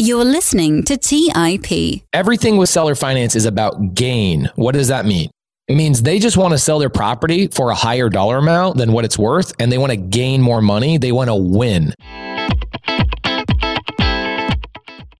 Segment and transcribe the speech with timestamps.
[0.00, 2.00] You're listening to TIP.
[2.14, 4.50] Everything with seller finance is about gain.
[4.54, 5.28] What does that mean?
[5.68, 8.94] It means they just want to sell their property for a higher dollar amount than
[8.94, 10.96] what it's worth, and they want to gain more money.
[10.96, 11.92] They want to win.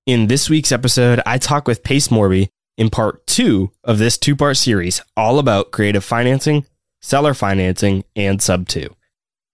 [0.07, 4.35] In this week's episode, I talk with Pace Morby in part two of this two
[4.35, 6.65] part series all about creative financing,
[7.03, 8.89] seller financing, and sub two.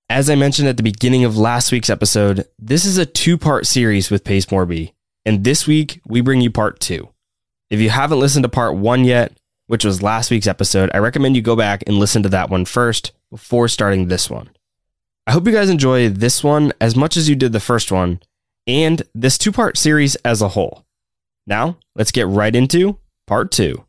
[0.08, 3.66] As I mentioned at the beginning of last week's episode, this is a two part
[3.66, 4.92] series with Pace Morby
[5.26, 7.08] and this week, we bring you part two.
[7.68, 9.36] If you haven't listened to part one yet,
[9.66, 12.64] which was last week's episode, I recommend you go back and listen to that one
[12.64, 14.50] first before starting this one.
[15.26, 18.20] I hope you guys enjoy this one as much as you did the first one
[18.68, 20.84] and this two part series as a whole.
[21.46, 23.85] Now, let's get right into part two.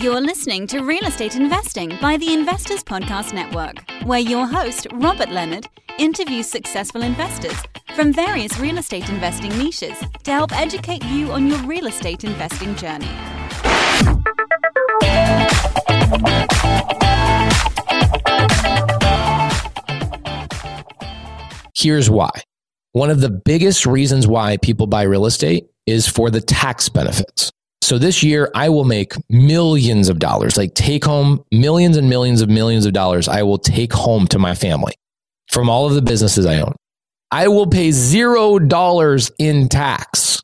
[0.00, 5.28] You're listening to Real Estate Investing by the Investors Podcast Network, where your host, Robert
[5.28, 5.66] Leonard,
[5.98, 7.56] interviews successful investors
[7.96, 12.76] from various real estate investing niches to help educate you on your real estate investing
[12.76, 13.08] journey.
[21.74, 22.30] Here's why.
[22.92, 27.50] One of the biggest reasons why people buy real estate is for the tax benefits.
[27.82, 32.42] So this year, I will make millions of dollars, like take home millions and millions
[32.42, 33.28] of millions of dollars.
[33.28, 34.94] I will take home to my family
[35.50, 36.74] from all of the businesses I own.
[37.30, 40.42] I will pay zero dollars in tax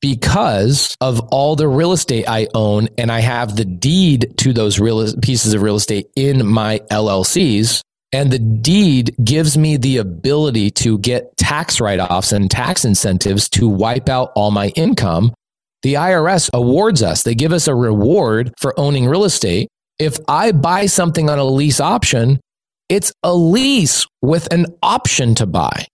[0.00, 4.80] because of all the real estate I own and I have the deed to those
[4.80, 7.82] real pieces of real estate in my LLCs.
[8.12, 13.48] And the deed gives me the ability to get tax write offs and tax incentives
[13.50, 15.32] to wipe out all my income
[15.82, 19.68] the IRS awards us, they give us a reward for owning real estate.
[19.98, 22.40] If I buy something on a lease option,
[22.88, 25.86] it's a lease with an option to buy.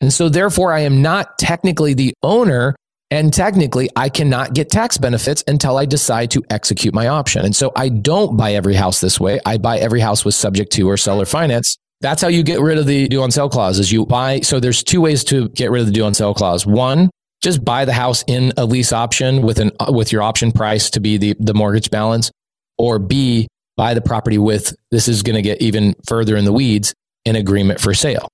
[0.00, 2.74] And so, therefore, I am not technically the owner.
[3.10, 7.44] And technically, I cannot get tax benefits until I decide to execute my option.
[7.44, 9.40] And so, I don't buy every house this way.
[9.46, 11.76] I buy every house with subject to or seller finance.
[12.02, 14.40] That's how you get rid of the due on sale clause is you buy.
[14.40, 16.66] So there's two ways to get rid of the due on sale clause.
[16.66, 17.10] One,
[17.42, 21.00] just buy the house in a lease option with an with your option price to
[21.00, 22.30] be the the mortgage balance
[22.78, 26.52] or b buy the property with this is going to get even further in the
[26.52, 26.94] weeds
[27.26, 28.28] an agreement for sale.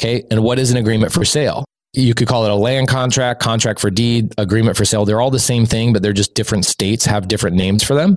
[0.00, 1.64] Okay and what is an agreement for sale?
[1.92, 5.04] You could call it a land contract contract for deed agreement for sale.
[5.04, 8.16] They're all the same thing but they're just different states have different names for them.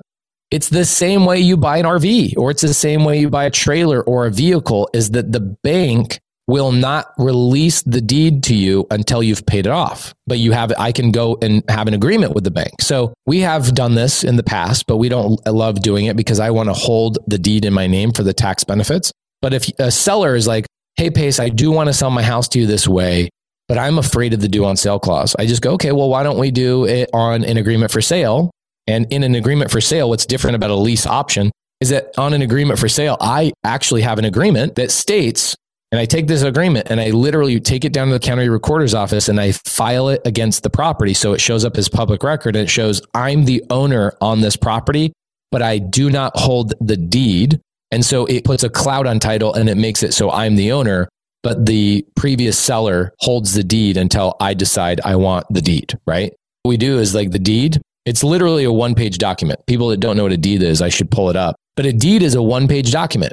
[0.50, 3.44] It's the same way you buy an RV or it's the same way you buy
[3.44, 8.54] a trailer or a vehicle is that the bank will not release the deed to
[8.54, 10.14] you until you've paid it off.
[10.26, 12.80] But you have, I can go and have an agreement with the bank.
[12.80, 16.40] So we have done this in the past, but we don't love doing it because
[16.40, 19.10] I want to hold the deed in my name for the tax benefits.
[19.40, 20.66] But if a seller is like,
[20.96, 23.28] Hey, Pace, I do want to sell my house to you this way,
[23.66, 25.34] but I'm afraid of the due on sale clause.
[25.36, 28.52] I just go, okay, well, why don't we do it on an agreement for sale?
[28.86, 31.50] And in an agreement for sale, what's different about a lease option
[31.80, 35.56] is that on an agreement for sale, I actually have an agreement that states
[35.94, 38.94] and I take this agreement and I literally take it down to the county recorder's
[38.94, 41.14] office and I file it against the property.
[41.14, 44.56] So it shows up as public record and it shows I'm the owner on this
[44.56, 45.12] property,
[45.52, 47.60] but I do not hold the deed.
[47.92, 50.72] And so it puts a cloud on title and it makes it so I'm the
[50.72, 51.08] owner,
[51.44, 56.32] but the previous seller holds the deed until I decide I want the deed, right?
[56.64, 59.64] What we do is like the deed, it's literally a one page document.
[59.68, 61.54] People that don't know what a deed is, I should pull it up.
[61.76, 63.32] But a deed is a one page document.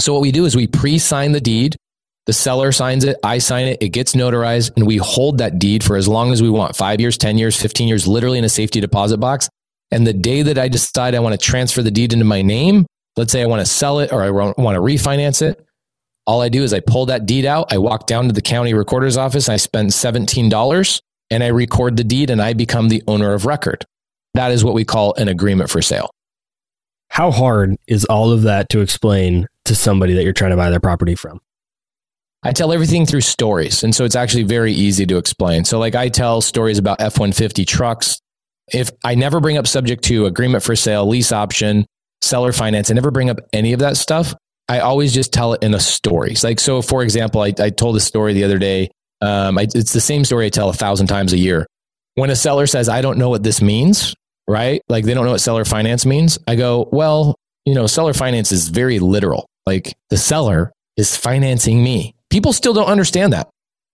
[0.00, 1.76] So what we do is we pre sign the deed
[2.28, 5.82] the seller signs it, I sign it, it gets notarized, and we hold that deed
[5.82, 8.50] for as long as we want five years, 10 years, 15 years, literally in a
[8.50, 9.48] safety deposit box.
[9.90, 12.84] And the day that I decide I want to transfer the deed into my name,
[13.16, 15.64] let's say I want to sell it or I want to refinance it,
[16.26, 18.74] all I do is I pull that deed out, I walk down to the county
[18.74, 21.00] recorder's office, I spend $17
[21.30, 23.86] and I record the deed and I become the owner of record.
[24.34, 26.10] That is what we call an agreement for sale.
[27.08, 30.68] How hard is all of that to explain to somebody that you're trying to buy
[30.68, 31.40] their property from?
[32.42, 33.82] I tell everything through stories.
[33.82, 35.64] And so it's actually very easy to explain.
[35.64, 38.20] So, like, I tell stories about F 150 trucks.
[38.72, 41.86] If I never bring up subject to agreement for sale, lease option,
[42.22, 44.34] seller finance, I never bring up any of that stuff.
[44.68, 46.36] I always just tell it in a story.
[46.42, 48.90] Like, so for example, I, I told a story the other day.
[49.20, 51.66] Um, I, it's the same story I tell a thousand times a year.
[52.14, 54.14] When a seller says, I don't know what this means,
[54.46, 54.82] right?
[54.88, 56.38] Like, they don't know what seller finance means.
[56.46, 57.34] I go, well,
[57.64, 59.46] you know, seller finance is very literal.
[59.66, 63.48] Like, the seller is financing me People still don't understand that.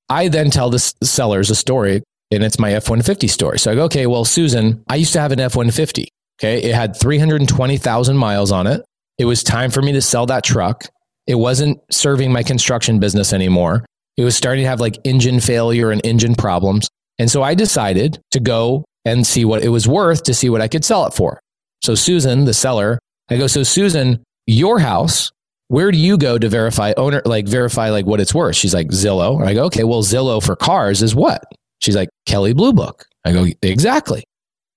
[0.09, 3.59] I then tell the sellers a story, and it's my F 150 story.
[3.59, 6.09] So I go, okay, well, Susan, I used to have an F 150.
[6.41, 6.63] Okay.
[6.63, 8.85] It had 320,000 miles on it.
[9.19, 10.85] It was time for me to sell that truck.
[11.27, 13.85] It wasn't serving my construction business anymore.
[14.17, 16.89] It was starting to have like engine failure and engine problems.
[17.19, 20.61] And so I decided to go and see what it was worth to see what
[20.61, 21.41] I could sell it for.
[21.83, 22.99] So Susan, the seller,
[23.31, 25.31] I go, so Susan, your house,
[25.69, 28.57] where do you go to verify owner, like verify like what it's worth?
[28.57, 29.41] She's like Zillow.
[29.41, 31.43] And I go, okay, well, Zillow for cars is what?
[31.81, 33.07] She's like Kelley Blue Book.
[33.25, 34.25] I go, exactly.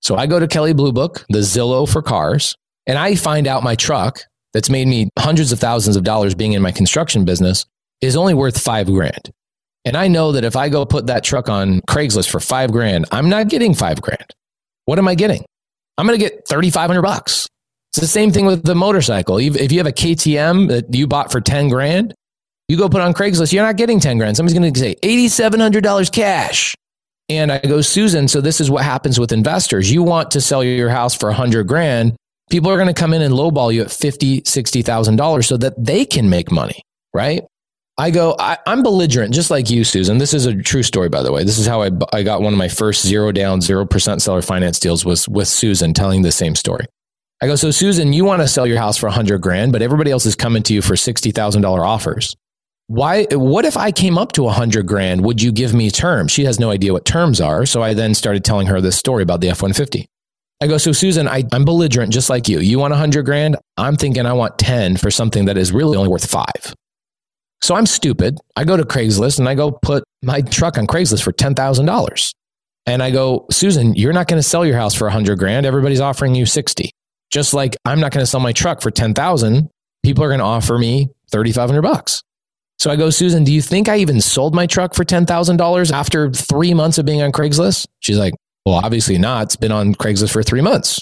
[0.01, 2.56] So I go to Kelley Blue Book, the Zillow for cars,
[2.86, 4.22] and I find out my truck
[4.54, 7.66] that's made me hundreds of thousands of dollars being in my construction business
[8.01, 9.31] is only worth five grand.
[9.86, 13.06] And I know that if I go put that truck on Craigslist for five grand,
[13.12, 14.25] I'm not getting five grand.
[14.86, 15.45] What am I getting?
[15.98, 17.48] I'm going to get 3,500 bucks.
[17.98, 19.40] It's the same thing with the motorcycle.
[19.40, 22.14] If you have a KTM that you bought for 10 grand,
[22.68, 24.38] you go put on Craigslist, you're not getting 10 grand.
[24.38, 26.76] Somebody's going to say $8,700 cash.
[27.28, 29.92] And I go, Susan, so this is what happens with investors.
[29.92, 32.16] You want to sell your house for 100 grand.
[32.52, 36.06] People are going to come in and lowball you at $50,000, $60,000 so that they
[36.06, 36.84] can make money,
[37.16, 37.42] right?
[37.98, 40.20] I go, I, am belligerent, just like you, Susan.
[40.20, 41.44] This is a true story, by the way.
[41.44, 44.80] This is how I, I got one of my first zero down, 0% seller finance
[44.80, 46.86] deals was with Susan telling the same story.
[47.39, 49.84] I go, so Susan, you want to sell your house for a 100 grand, but
[49.84, 52.36] everybody else is coming to you for $60,000 offers.
[52.88, 55.24] Why, what if I came up to a 100 grand?
[55.24, 56.31] Would you give me terms?
[56.31, 57.66] She has no idea what terms are.
[57.66, 60.07] So I then started telling her this story about the F 150.
[60.62, 62.60] I go, so Susan, I, I'm belligerent just like you.
[62.60, 63.57] You want a 100 grand?
[63.78, 66.74] I'm thinking I want 10 for something that is really only worth five.
[67.62, 68.39] So I'm stupid.
[68.56, 72.34] I go to Craigslist and I go put my truck on Craigslist for $10,000.
[72.88, 75.66] And I go, Susan, you're not going to sell your house for a 100 grand.
[75.66, 76.89] Everybody's offering you 60.
[77.31, 79.69] Just like I'm not going to sell my truck for 10,000,
[80.03, 82.24] people are going to offer me 3,500 bucks.
[82.79, 86.31] So I go, Susan, do you think I even sold my truck for $10,000 after
[86.31, 87.88] three months of being on Craigslist?
[88.00, 88.33] She's like,
[88.65, 89.44] well, obviously not.
[89.44, 91.00] It's been on Craigslist for three months.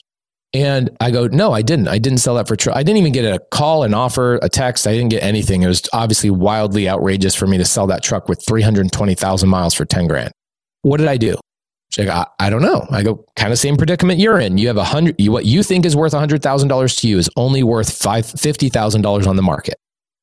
[0.53, 1.89] And I go, no, I didn't.
[1.89, 4.47] I didn't sell that for, tr- I didn't even get a call, an offer, a
[4.47, 4.87] text.
[4.87, 5.63] I didn't get anything.
[5.63, 9.83] It was obviously wildly outrageous for me to sell that truck with 320,000 miles for
[9.83, 10.31] 10 grand.
[10.83, 11.35] What did I do?
[11.95, 12.85] She's like, I, I don't know.
[12.91, 14.57] I go, kind of same predicament you're in.
[14.57, 17.07] You have a hundred, you, what you think is worth a hundred thousand dollars to
[17.07, 19.75] you is only worth five, $50,000 on the market.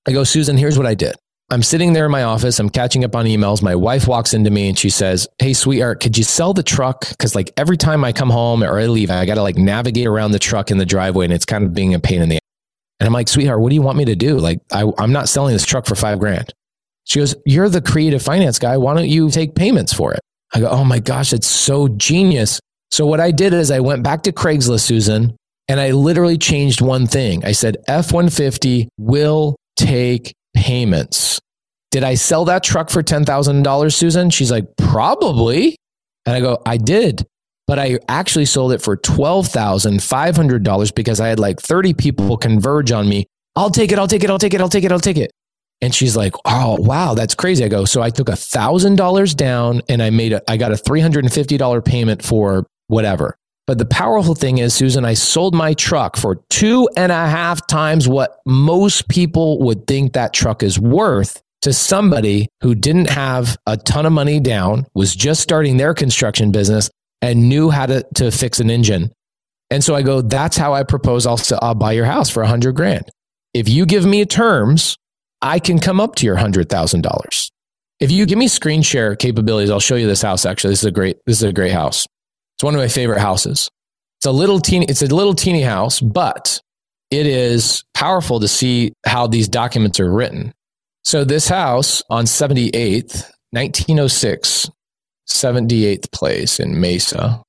[0.07, 1.15] I go, Susan, here's what I did.
[1.51, 2.59] I'm sitting there in my office.
[2.59, 3.63] I'm catching up on emails.
[3.63, 7.09] My wife walks into me and she says, Hey, sweetheart, could you sell the truck?
[7.09, 10.07] Because like every time I come home or I leave, I got to like navigate
[10.07, 12.37] around the truck in the driveway and it's kind of being a pain in the
[12.37, 12.41] ass.
[13.01, 14.39] And I'm like, sweetheart, what do you want me to do?
[14.39, 16.53] Like, I, I'm not selling this truck for five grand.
[17.05, 18.77] She goes, You're the creative finance guy.
[18.77, 20.21] Why don't you take payments for it?
[20.55, 22.61] I go, Oh my gosh, it's so genius.
[22.91, 25.35] So what I did is I went back to Craigslist, Susan,
[25.69, 27.45] and I literally changed one thing.
[27.45, 31.41] I said, F 150 will take payments.
[31.91, 34.31] Did I sell that truck for $10,000, Susan?
[34.31, 35.77] She's like, probably.
[36.27, 37.27] And I go, I did.
[37.67, 43.09] But I actually sold it for $12,500 because I had like 30 people converge on
[43.09, 43.27] me.
[43.57, 43.99] I'll take it.
[43.99, 44.31] I'll take it.
[44.31, 44.61] I'll take it.
[44.61, 44.93] I'll take it.
[44.93, 45.31] I'll take it.
[45.83, 47.65] And she's like, oh, wow, that's crazy.
[47.65, 50.77] I go, so I took a $1,000 down and I made a, I got a
[50.77, 53.37] $350 payment for whatever.
[53.67, 57.67] But the powerful thing is, Susan, I sold my truck for two and a half
[57.67, 63.57] times what most people would think that truck is worth to somebody who didn't have
[63.67, 66.91] a ton of money down, was just starting their construction business,
[67.21, 69.13] and knew how to, to fix an engine.
[69.71, 72.49] And so I go, that's how I propose I'll, I'll buy your house for a
[72.49, 73.09] hundred grand.
[73.55, 74.97] If you give me terms,
[75.43, 77.51] I can come up to your hundred thousand dollars.
[78.01, 80.47] If you give me screen share capabilities, I'll show you this house.
[80.47, 82.07] Actually, this is a great, this is a great house.
[82.57, 83.69] It's one of my favorite houses.
[84.19, 86.61] It's a little teeny, it's a little teeny house, but
[87.11, 90.53] it is powerful to see how these documents are written.
[91.05, 94.71] So this house on 78th, 1906,
[95.29, 97.43] 78th place in Mesa.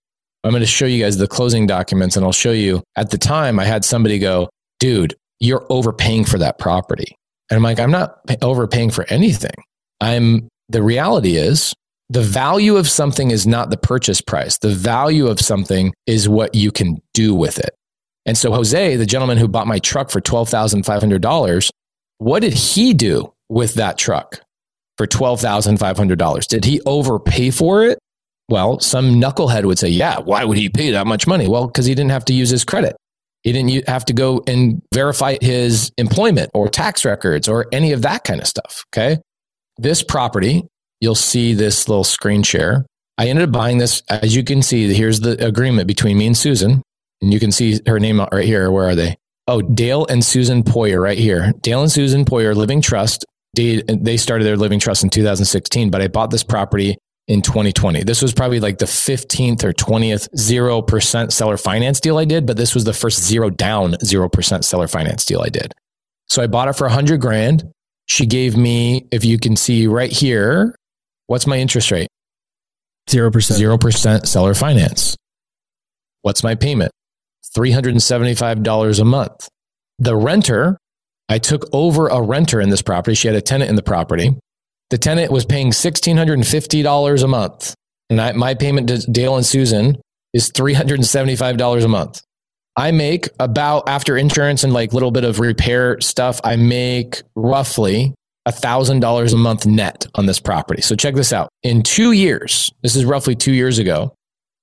[0.43, 3.17] I'm going to show you guys the closing documents and I'll show you at the
[3.17, 7.15] time I had somebody go, dude, you're overpaying for that property.
[7.49, 9.55] And I'm like, I'm not overpaying for anything.
[10.01, 11.73] I'm the reality is
[12.09, 14.57] the value of something is not the purchase price.
[14.57, 17.75] The value of something is what you can do with it.
[18.25, 21.69] And so Jose, the gentleman who bought my truck for $12,500,
[22.19, 24.39] what did he do with that truck
[24.97, 26.47] for $12,500?
[26.47, 27.99] Did he overpay for it?
[28.49, 31.47] Well, some knucklehead would say, yeah, why would he pay that much money?
[31.47, 32.95] Well, because he didn't have to use his credit.
[33.43, 38.01] He didn't have to go and verify his employment or tax records or any of
[38.01, 38.85] that kind of stuff.
[38.89, 39.17] Okay.
[39.77, 40.63] This property
[41.03, 42.85] you'll see this little screen share.
[43.17, 44.01] I ended up buying this.
[44.09, 46.81] As you can see, here's the agreement between me and Susan.
[47.21, 48.71] And you can see her name right here.
[48.71, 49.17] Where are they?
[49.47, 51.51] Oh, Dale and Susan Poyer right here.
[51.59, 53.25] Dale and Susan Poyer Living Trust.
[53.53, 56.97] They, they started their living trust in 2016, but I bought this property
[57.27, 58.03] in 2020.
[58.03, 62.57] This was probably like the 15th or 20th 0% seller finance deal I did, but
[62.57, 65.73] this was the first zero down 0% seller finance deal I did.
[66.27, 67.71] So I bought it for 100 grand.
[68.05, 70.75] she gave me, if you can see right here,
[71.27, 72.09] what's my interest rate?
[73.09, 73.31] 0%.
[73.31, 75.15] 0% seller finance.
[76.21, 76.91] What's my payment?
[77.55, 79.49] $375 a month.
[79.99, 80.77] The renter,
[81.29, 83.15] I took over a renter in this property.
[83.15, 84.35] She had a tenant in the property.
[84.89, 87.73] The tenant was paying $1,650 a month.
[88.09, 89.97] And I, my payment to Dale and Susan
[90.33, 92.21] is $375 a month.
[92.75, 98.13] I make about after insurance and like little bit of repair stuff, I make roughly
[98.47, 100.81] $1,000 a month net on this property.
[100.81, 101.49] So check this out.
[101.61, 104.13] In two years, this is roughly two years ago,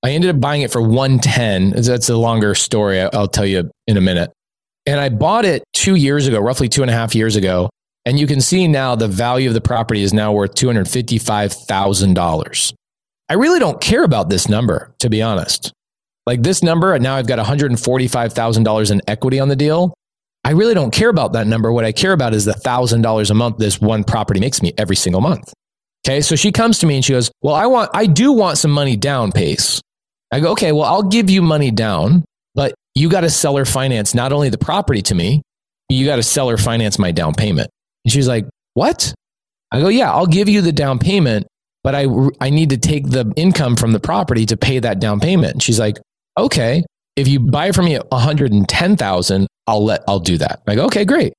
[0.03, 1.83] I ended up buying it for 110.
[1.83, 3.01] That's a longer story.
[3.01, 4.33] I'll tell you in a minute.
[4.87, 7.69] And I bought it two years ago, roughly two and a half years ago.
[8.07, 12.73] And you can see now the value of the property is now worth $255,000.
[13.29, 15.73] I really don't care about this number, to be honest.
[16.27, 19.95] Like this number, and now I've got $145,000 in equity on the deal.
[20.45, 21.73] I really don't care about that number.
[21.73, 24.97] What I care about is the $1,000 a month this one property makes me every
[24.97, 25.53] single month.
[26.07, 26.23] Okay.
[26.23, 28.71] So she comes to me and she goes, Well, I want, I do want some
[28.71, 29.81] money down, Pace.
[30.33, 34.15] I go, Okay, well, I'll give you money down, but you got to seller finance
[34.15, 35.43] not only the property to me,
[35.89, 37.71] you got to seller finance my down payment.
[38.05, 39.15] And she's like, What?
[39.73, 41.47] I go, Yeah, I'll give you the down payment,
[41.83, 42.07] but I,
[42.41, 45.53] I need to take the income from the property to pay that down payment.
[45.55, 45.99] And she's like,
[46.39, 46.85] Okay,
[47.17, 50.63] if you buy it from me at 110,000, I'll let, I'll do that.
[50.67, 51.33] I go, okay, great.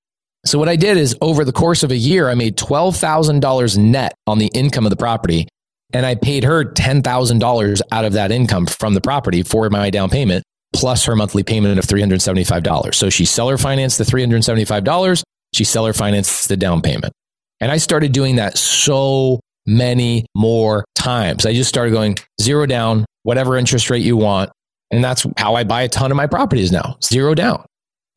[0.45, 4.13] So what I did is over the course of a year, I made $12,000 net
[4.27, 5.47] on the income of the property.
[5.93, 10.09] And I paid her $10,000 out of that income from the property for my down
[10.09, 12.95] payment, plus her monthly payment of $375.
[12.95, 15.23] So she seller financed the $375.
[15.53, 17.13] She seller financed the down payment.
[17.59, 21.45] And I started doing that so many more times.
[21.45, 24.51] I just started going zero down, whatever interest rate you want.
[24.91, 27.63] And that's how I buy a ton of my properties now, zero down.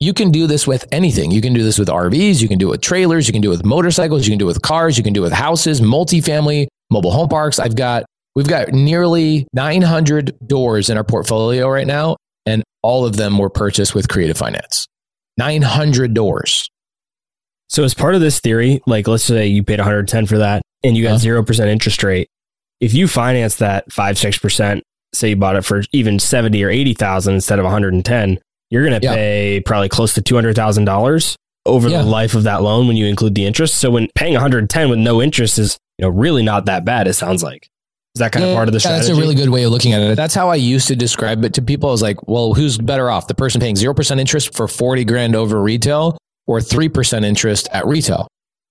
[0.01, 1.31] You can do this with anything.
[1.31, 2.43] You can do this with RVs.
[2.43, 3.29] You can do it with trailers.
[3.29, 4.27] You can do it with motorcycles.
[4.27, 4.99] You can do it with cars.
[4.99, 7.59] You can do it with houses, multifamily, mobile home parks.
[7.59, 13.17] I've got, we've got nearly 900 doors in our portfolio right now, and all of
[13.17, 14.87] them were purchased with creative finance.
[15.39, 16.69] 900 doors.
[17.69, 20.97] So as part of this theory, like let's say you paid 110 for that and
[20.97, 21.19] you got Uh-huh.
[21.43, 22.29] 0% interest rate.
[22.81, 24.83] If you finance that 5 6%,
[25.15, 28.39] say you bought it for even 70 or 80,000 instead of 110,
[28.71, 29.15] you're going to Yeah.
[29.15, 32.03] pay probably close to $200,000 over Yeah.
[32.03, 33.77] the life of that loan when you include the interest.
[33.81, 37.15] So when paying 110 with no interest is, you know, really not that bad it
[37.15, 37.69] sounds like.
[38.15, 39.09] Is that kind of part of the Yeah, strategy?
[39.09, 40.15] That's a really good way of looking at it.
[40.17, 41.89] That's how I used to describe it to people.
[41.89, 43.27] I was like, well, who's better off?
[43.27, 48.29] The person paying 0% interest for 40 grand over retail or 3% interest at retail?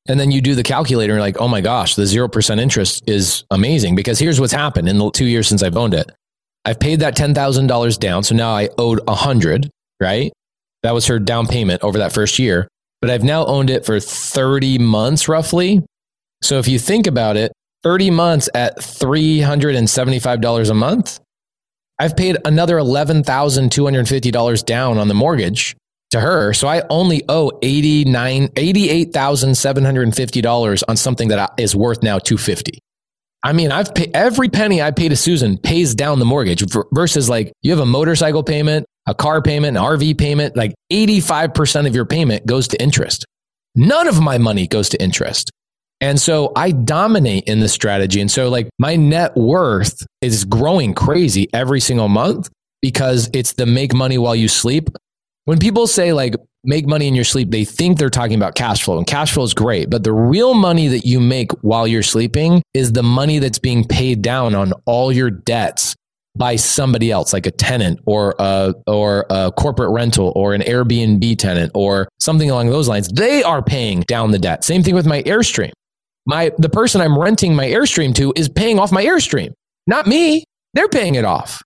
[0.08, 3.04] And then you do the calculator and you're like, oh my gosh, the 0% interest
[3.08, 6.12] is amazing because here's what's happened in the two years since I've owned it.
[6.66, 8.24] I've paid that $10,000 down.
[8.24, 9.70] So now I owed 100,
[10.02, 10.32] right?
[10.84, 12.68] That was her down payment over that first year.
[13.02, 15.82] But I've now owned it for 30 months roughly.
[16.42, 17.52] So if you think about it,
[17.84, 21.20] 30 months at $375 a month,
[22.00, 25.76] I've paid another $11,250 down on the mortgage
[26.14, 26.54] to her.
[26.54, 32.80] So I only owe 89, $88,750 on something that is worth now 250.
[33.44, 37.30] I mean, I've paid every penny I pay to Susan pays down the mortgage versus
[37.30, 41.94] like you have a motorcycle payment, a car payment, an RV payment, like 85% of
[41.94, 43.26] your payment goes to interest.
[43.76, 45.52] None of my money goes to interest.
[46.00, 48.22] And so I dominate in this strategy.
[48.22, 52.50] And so like my net worth is growing crazy every single month
[52.82, 54.90] because it's the make money while you sleep.
[55.46, 58.84] When people say like make money in your sleep, they think they're talking about cash
[58.84, 59.90] flow and cash flow is great.
[59.90, 63.84] But the real money that you make while you're sleeping is the money that's being
[63.86, 65.96] paid down on all your debts
[66.36, 71.38] by somebody else, like a tenant or a, or a corporate rental or an Airbnb
[71.38, 73.08] tenant or something along those lines.
[73.10, 74.64] They are paying down the debt.
[74.64, 75.72] Same thing with my Airstream.
[76.26, 79.52] My, the person I'm renting my Airstream to is paying off my Airstream,
[79.88, 80.46] not me.
[80.74, 81.62] They're paying it off.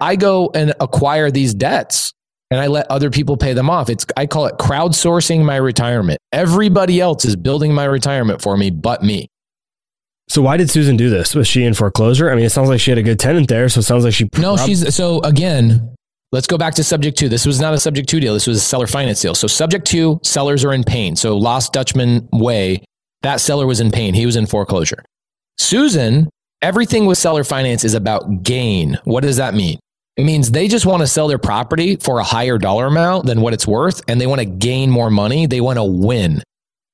[0.00, 2.12] I go and acquire these debts
[2.50, 3.90] and I let other people pay them off.
[3.90, 6.18] It's, I call it crowdsourcing my retirement.
[6.32, 9.28] Everybody else is building my retirement for me, but me.
[10.28, 11.34] So why did Susan do this?
[11.34, 12.30] Was she in foreclosure?
[12.30, 14.12] I mean, it sounds like she had a good tenant there, so it sounds like
[14.12, 15.94] she No, she's so again.
[16.30, 17.30] Let's go back to subject to.
[17.30, 18.34] This was not a subject to deal.
[18.34, 19.34] This was a seller finance deal.
[19.34, 21.16] So subject to, sellers are in pain.
[21.16, 22.84] So Lost Dutchman way,
[23.22, 24.12] that seller was in pain.
[24.12, 25.02] He was in foreclosure.
[25.56, 26.28] Susan,
[26.60, 28.98] everything with seller finance is about gain.
[29.04, 29.78] What does that mean?
[30.18, 33.40] It means they just want to sell their property for a higher dollar amount than
[33.40, 35.46] what it's worth, and they want to gain more money.
[35.46, 36.42] They want to win.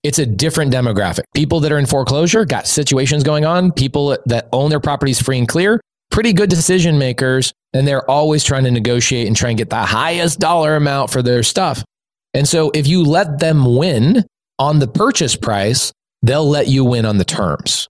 [0.03, 1.23] It's a different demographic.
[1.35, 3.73] People that are in foreclosure got situations going on.
[3.73, 8.45] People that own their properties free and clear, pretty good decision makers, and they're always
[8.45, 11.83] trying to negotiate and try and get the highest dollar amount for their stuff.
[12.35, 14.27] And so if you let them win
[14.59, 17.89] on the purchase price, they'll let you win on the terms.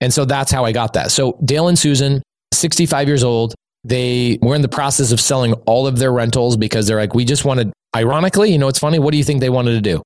[0.00, 1.10] And so that's how I got that.
[1.10, 2.22] So Dale and Susan,
[2.54, 6.86] 65 years old, they were in the process of selling all of their rentals because
[6.86, 8.98] they're like, we just wanted, ironically, you know, it's funny.
[8.98, 10.02] What do you think they wanted to do?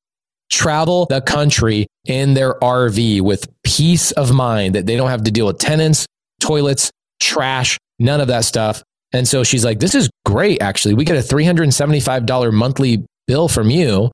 [0.53, 5.31] Travel the country in their RV with peace of mind that they don't have to
[5.31, 6.07] deal with tenants,
[6.41, 8.83] toilets, trash, none of that stuff.
[9.13, 10.95] And so she's like, this is great, actually.
[10.95, 14.11] We get a $375 monthly bill from you.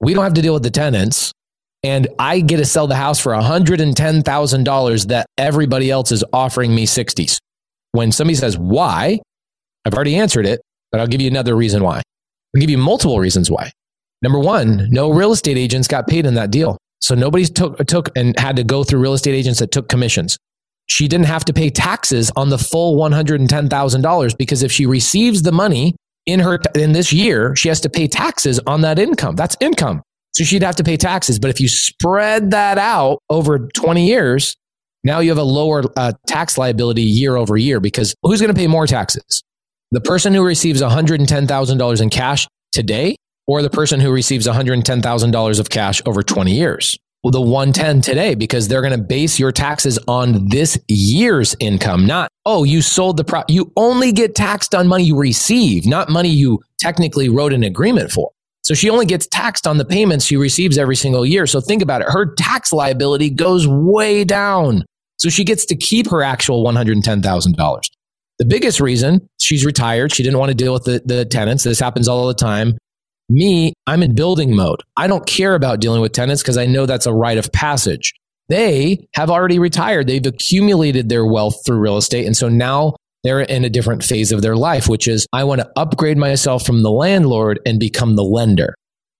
[0.00, 1.32] We don't have to deal with the tenants.
[1.84, 6.86] And I get to sell the house for $110,000 that everybody else is offering me
[6.86, 7.38] 60s.
[7.92, 9.20] When somebody says, why?
[9.84, 11.96] I've already answered it, but I'll give you another reason why.
[12.54, 13.70] I'll give you multiple reasons why.
[14.22, 16.78] Number one, no real estate agents got paid in that deal.
[17.00, 20.38] So nobody took, took and had to go through real estate agents that took commissions.
[20.86, 25.52] She didn't have to pay taxes on the full $110,000 because if she receives the
[25.52, 25.96] money
[26.26, 29.34] in her in this year, she has to pay taxes on that income.
[29.34, 30.02] That's income.
[30.32, 31.38] So she'd have to pay taxes.
[31.38, 34.54] But if you spread that out over 20 years,
[35.04, 38.58] now you have a lower uh, tax liability year over year because who's going to
[38.58, 39.42] pay more taxes?
[39.90, 43.16] The person who receives $110,000 in cash today
[43.46, 46.98] or the person who receives $110,000 of cash over 20 years?
[47.22, 52.04] Well, the 110 today because they're going to base your taxes on this year's income,
[52.04, 53.42] not, oh, you sold the pro.
[53.48, 58.10] You only get taxed on money you receive, not money you technically wrote an agreement
[58.10, 58.30] for.
[58.62, 61.46] So she only gets taxed on the payments she receives every single year.
[61.46, 62.08] So think about it.
[62.10, 64.84] Her tax liability goes way down.
[65.22, 67.80] So she gets to keep her actual $110,000.
[68.40, 71.62] The biggest reason she's retired, she didn't want to deal with the, the tenants.
[71.62, 72.76] This happens all the time.
[73.28, 74.80] Me, I'm in building mode.
[74.96, 78.12] I don't care about dealing with tenants because I know that's a rite of passage.
[78.48, 80.08] They have already retired.
[80.08, 82.26] They've accumulated their wealth through real estate.
[82.26, 85.60] And so now they're in a different phase of their life, which is I want
[85.60, 88.74] to upgrade myself from the landlord and become the lender.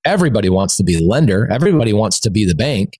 [0.04, 1.46] Everybody wants to be the lender.
[1.48, 2.98] Everybody wants to be the bank.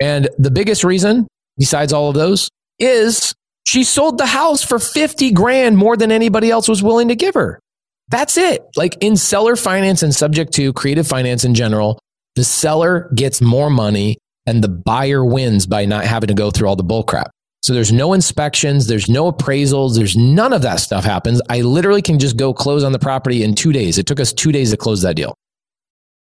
[0.00, 1.28] And the biggest reason,
[1.60, 2.50] besides all of those,
[2.80, 7.14] is she sold the house for 50 grand more than anybody else was willing to
[7.14, 7.60] give her.
[8.08, 8.62] That's it.
[8.76, 12.00] Like in seller finance and subject to creative finance in general,
[12.34, 16.66] the seller gets more money and the buyer wins by not having to go through
[16.66, 17.30] all the bull crap.
[17.62, 21.42] So there's no inspections, there's no appraisals, there's none of that stuff happens.
[21.50, 23.98] I literally can just go close on the property in two days.
[23.98, 25.34] It took us two days to close that deal.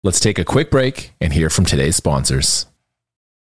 [0.05, 2.67] Let's take a quick break and hear from today's sponsors.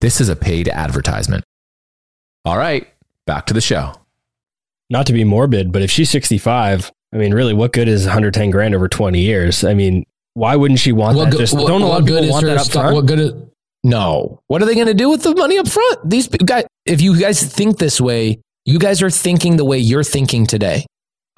[0.00, 1.44] This is a paid advertisement.
[2.44, 2.86] All right,
[3.26, 3.92] back to the show.
[4.90, 8.50] not to be morbid, but if she's 65, I mean, really, what good is 110
[8.50, 9.62] grand over 20 years?
[9.62, 11.30] I mean, why wouldn't she want What that?
[11.32, 12.94] good- Just what- don't a lot of good people is want her that up front?
[12.94, 13.32] What good is,
[13.84, 14.40] no.
[14.46, 16.08] What are they going to do with the money up front?
[16.08, 20.04] These guys, if you guys think this way, you guys are thinking the way you're
[20.04, 20.86] thinking today.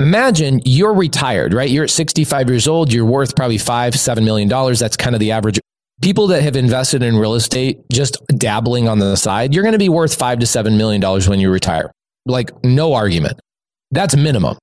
[0.01, 1.69] Imagine you're retired, right?
[1.69, 2.93] You're at 65 years old.
[2.93, 4.79] You're worth probably five, seven million dollars.
[4.79, 5.59] That's kind of the average.
[6.03, 9.79] People that have invested in real estate, just dabbling on the side, you're going to
[9.79, 11.91] be worth five to seven million dollars when you retire.
[12.27, 13.41] Like, no argument.
[13.91, 14.57] That's minimum.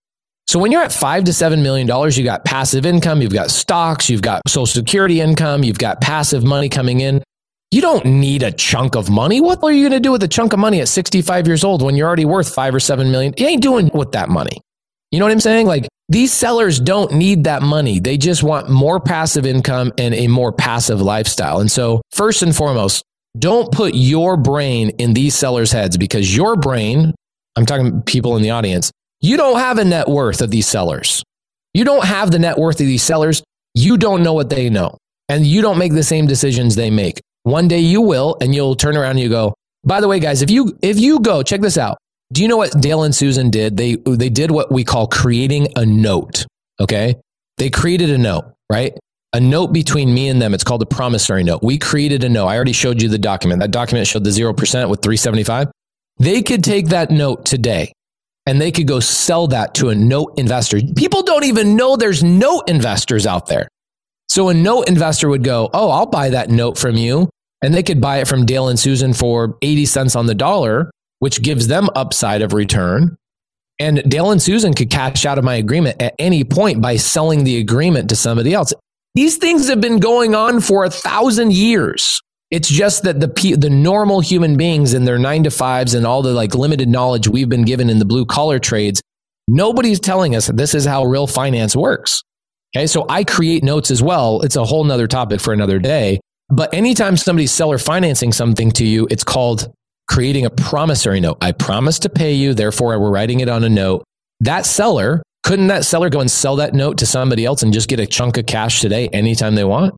[0.47, 3.51] So when you're at five to seven million dollars, you got passive income, you've got
[3.51, 7.21] stocks, you've got social security income, you've got passive money coming in.
[7.69, 9.41] You don't need a chunk of money.
[9.41, 11.81] What are you going to do with a chunk of money at 65 years old
[11.81, 13.33] when you're already worth five or seven million?
[13.37, 14.61] You ain't doing with that money.
[15.11, 15.67] You know what I'm saying?
[15.67, 17.99] Like these sellers don't need that money.
[17.99, 21.59] They just want more passive income and a more passive lifestyle.
[21.59, 23.03] And so, first and foremost,
[23.37, 27.13] don't put your brain in these sellers' heads because your brain,
[27.55, 31.23] I'm talking people in the audience, you don't have a net worth of these sellers.
[31.73, 33.43] You don't have the net worth of these sellers.
[33.73, 34.97] You don't know what they know.
[35.29, 37.19] And you don't make the same decisions they make.
[37.43, 40.41] One day you will, and you'll turn around and you go, by the way, guys,
[40.41, 41.97] if you if you go, check this out.
[42.33, 43.77] Do you know what Dale and Susan did?
[43.77, 46.45] They they did what we call creating a note.
[46.79, 47.15] Okay.
[47.57, 48.93] They created a note, right?
[49.33, 50.53] A note between me and them.
[50.53, 51.63] It's called a promissory note.
[51.63, 52.47] We created a note.
[52.47, 53.61] I already showed you the document.
[53.61, 54.53] That document showed the 0%
[54.89, 55.67] with 375.
[56.19, 57.93] They could take that note today
[58.45, 60.79] and they could go sell that to a note investor.
[60.95, 63.67] People don't even know there's note investors out there.
[64.29, 67.29] So a note investor would go, Oh, I'll buy that note from you.
[67.61, 70.91] And they could buy it from Dale and Susan for 80 cents on the dollar,
[71.19, 73.17] which gives them upside of return.
[73.79, 77.43] And Dale and Susan could cash out of my agreement at any point by selling
[77.43, 78.73] the agreement to somebody else.
[79.13, 82.21] These things have been going on for a thousand years.
[82.49, 86.21] It's just that the the normal human beings and their nine to fives and all
[86.21, 89.01] the like limited knowledge we've been given in the blue collar trades,
[89.47, 92.23] nobody's telling us this is how real finance works.
[92.75, 94.41] Okay, so I create notes as well.
[94.41, 96.19] It's a whole nother topic for another day.
[96.49, 99.73] But anytime somebody's seller financing something to you, it's called
[100.07, 101.37] creating a promissory note.
[101.41, 104.03] I promise to pay you, therefore we're writing it on a note.
[104.39, 107.89] That seller, couldn't that seller go and sell that note to somebody else and just
[107.89, 109.95] get a chunk of cash today anytime they want?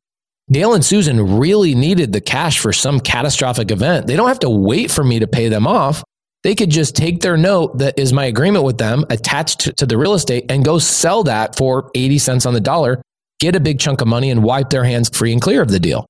[0.52, 4.08] Dale and Susan really needed the cash for some catastrophic event.
[4.08, 6.04] They don't have to wait for me to pay them off.
[6.44, 9.98] They could just take their note that is my agreement with them attached to the
[9.98, 13.02] real estate and go sell that for 80 cents on the dollar,
[13.40, 15.80] get a big chunk of money and wipe their hands free and clear of the
[15.80, 16.06] deal.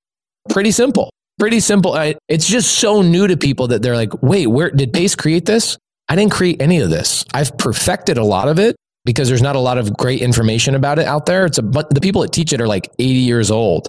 [0.49, 1.09] Pretty simple.
[1.39, 1.93] Pretty simple.
[1.93, 5.45] I, it's just so new to people that they're like, wait, where did Pace create
[5.45, 5.77] this?
[6.09, 7.23] I didn't create any of this.
[7.33, 8.75] I've perfected a lot of it
[9.05, 11.45] because there's not a lot of great information about it out there.
[11.45, 13.87] It's a, but the people that teach it are like 80 years old.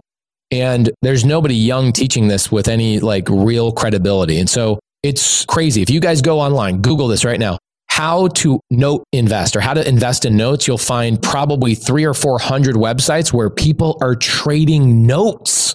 [0.52, 4.38] And there's nobody young teaching this with any like real credibility.
[4.38, 5.82] And so it's crazy.
[5.82, 7.58] If you guys go online, Google this right now,
[7.88, 12.14] how to note invest or how to invest in notes, you'll find probably three or
[12.14, 15.74] 400 websites where people are trading notes.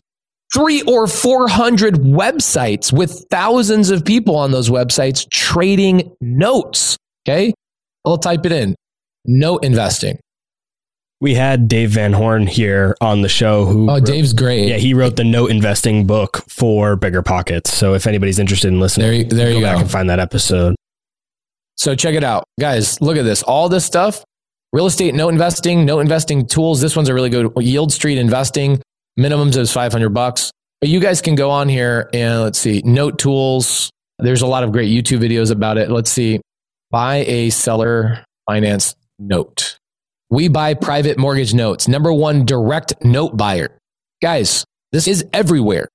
[0.54, 6.98] Three or 400 websites with thousands of people on those websites trading notes.
[7.28, 7.54] Okay.
[8.06, 8.76] I'll type it in
[9.26, 10.20] note investing.
[11.22, 14.68] We had Dave Van Horn here on the show who Oh, wrote- Dave's great.
[14.68, 17.68] yeah, he wrote the note investing book for BiggerPockets.
[17.68, 19.82] So if anybody's interested in listening, There you- there you back go.
[19.82, 20.76] and find that episode.
[21.78, 22.44] So check it out.
[22.60, 23.42] Guys, look at this.
[23.44, 24.24] All this stuff,
[24.74, 26.80] real estate, note investing, note investing tools.
[26.82, 28.82] This one's a really good Yieldstreet investing.
[29.20, 30.52] Minimums is 500 bucks.
[30.82, 33.90] But you guys can go on here and let's see, note tools.
[34.20, 35.90] There's a lot of great YouTube videos about it.
[35.90, 36.42] Let's see,
[36.92, 39.78] buy a seller finance note.
[40.30, 41.88] We buy private mortgage notes.
[41.88, 43.78] Number one, direct note buyer.
[44.22, 45.88] Guys, this is everywhere.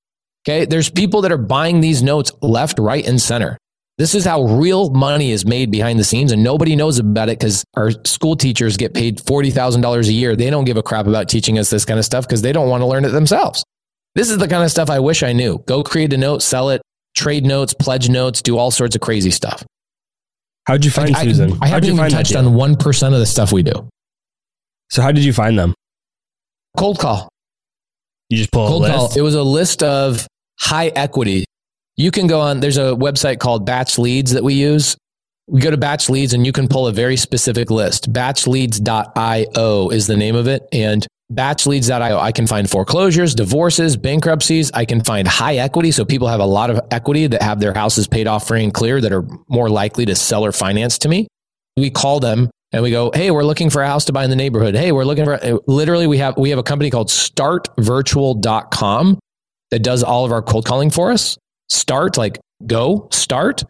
[0.47, 0.65] Okay.
[0.65, 3.59] There's people that are buying these notes left, right, and center.
[4.01, 7.39] This is how real money is made behind the scenes, and nobody knows about it
[7.39, 10.35] because our school teachers get paid $40,000 a year.
[10.35, 12.71] They don't give a crap about teaching us this kind of stuff because they don't
[12.71, 13.63] want to learn it themselves.
[14.15, 15.63] This is the kind of stuff I wish I knew.
[15.67, 16.81] Go create a note, sell it,
[17.15, 19.63] trade notes, pledge notes, do all sorts of crazy stuff.
[20.67, 21.53] How'd you find I, Susan?
[21.61, 23.87] I How'd haven't you even touched on 1% of the stuff we do.
[24.89, 25.75] So how did you find them?
[26.75, 27.29] Cold call.
[28.31, 29.13] You just pull Cold a call.
[29.15, 30.27] It was a list of
[30.59, 31.45] high equity.
[31.97, 34.97] You can go on, there's a website called BatchLeads that we use.
[35.47, 38.13] We go to BatchLeads and you can pull a very specific list.
[38.13, 40.67] Batchleads.io is the name of it.
[40.73, 44.71] And batchleads.io, I can find foreclosures, divorces, bankruptcies.
[44.73, 45.91] I can find high equity.
[45.91, 48.73] So people have a lot of equity that have their houses paid off free and
[48.73, 51.27] clear that are more likely to sell or finance to me.
[51.77, 54.31] We call them and we go, Hey, we're looking for a house to buy in
[54.31, 54.77] the neighborhood.
[54.77, 59.19] Hey, we're looking for, literally, we have, we have a company called startvirtual.com
[59.71, 61.39] that does all of our cold calling for us.
[61.71, 63.65] Start, like go, start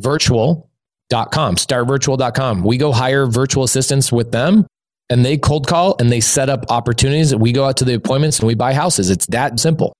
[0.00, 0.68] virtual
[1.12, 2.62] startvirtual.com.
[2.64, 4.66] We go hire virtual assistants with them
[5.08, 7.34] and they cold call and they set up opportunities.
[7.34, 9.10] We go out to the appointments and we buy houses.
[9.10, 9.92] It's that simple.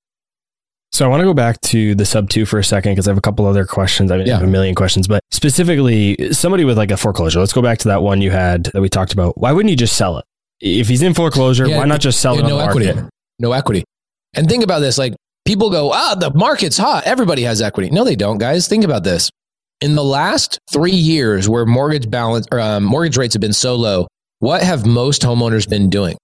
[0.92, 3.11] So I want to go back to the sub two for a second because I
[3.11, 4.11] have a couple other questions.
[4.11, 4.35] I, mean, Yeah.
[4.35, 7.38] I have a million questions, but specifically somebody with like a foreclosure.
[7.40, 9.37] Let's go back to that one you had that we talked about.
[9.38, 10.25] Why wouldn't you just sell it?
[10.61, 12.87] If he's in foreclosure, Yeah, why not just sell Yeah, it on no the equity.
[12.87, 13.11] market?
[13.38, 13.85] No equity.
[14.35, 15.14] And think about this like
[15.47, 17.05] people go, ah, the market's hot.
[17.07, 17.91] Everybody has equity.
[17.91, 18.69] No, they don't, guys.
[18.69, 19.31] Think about this.
[19.81, 23.77] In the last three years, where mortgage balance or um, mortgage rates have been so
[23.77, 24.07] low,
[24.41, 26.17] what have most homeowners been doing?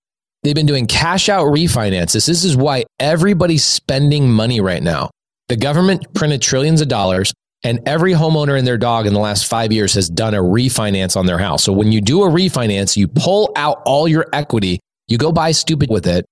[0.43, 2.27] They've been doing cash out refinances.
[2.27, 5.11] This is why everybody's spending money right now.
[5.49, 7.33] The government printed trillions of dollars,
[7.63, 11.17] and every homeowner and their dog in the last five years has done a refinance
[11.17, 11.63] on their house.
[11.63, 15.53] So when you do a refinance, you pull out all your equity, you go buy
[15.53, 16.25] stupid with it,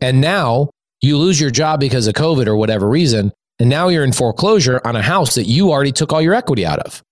[0.00, 3.32] and now you lose your job because of COVID or whatever reason.
[3.58, 6.64] And now you're in foreclosure on a house that you already took all your equity
[6.64, 7.02] out of.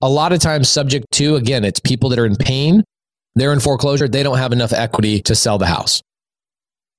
[0.00, 2.84] A lot of times, subject to, again, it's people that are in pain.
[3.34, 4.08] They're in foreclosure.
[4.08, 6.02] They don't have enough equity to sell the house.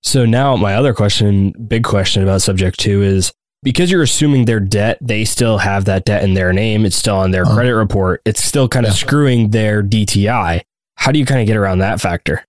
[0.04, 3.32] So now my other question, big question about subject to is
[3.64, 6.86] because you're assuming their debt, they still have that debt in their name.
[6.86, 7.56] It's still on their Uh-huh.
[7.56, 8.22] credit report.
[8.26, 8.98] It's still kind of Yeah.
[9.00, 10.62] screwing their DTI.
[10.96, 12.46] How do you kind of get around that factor?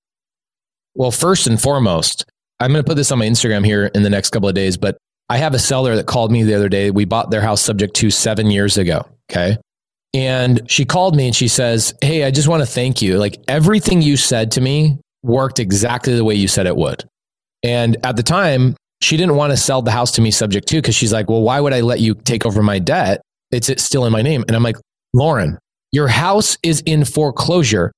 [0.94, 2.24] Well, first and foremost,
[2.60, 4.76] I'm going to put this on my Instagram here in the next couple of days,
[4.76, 4.98] but
[5.30, 6.90] I have a seller that called me the other day.
[6.90, 9.06] We bought their house subject to seven years ago.
[9.30, 9.56] Okay.
[10.12, 13.16] And she called me and she says, Hey, I just want to thank you.
[13.16, 17.04] Like everything you said to me worked exactly the way you said it would.
[17.62, 20.76] And at the time, she didn't want to sell the house to me subject to
[20.76, 23.22] because she's like, Well, why would I let you take over my debt?
[23.52, 24.44] It's still in my name.
[24.48, 24.76] And I'm like,
[25.14, 25.58] Lauren,
[25.92, 27.92] your house is in foreclosure.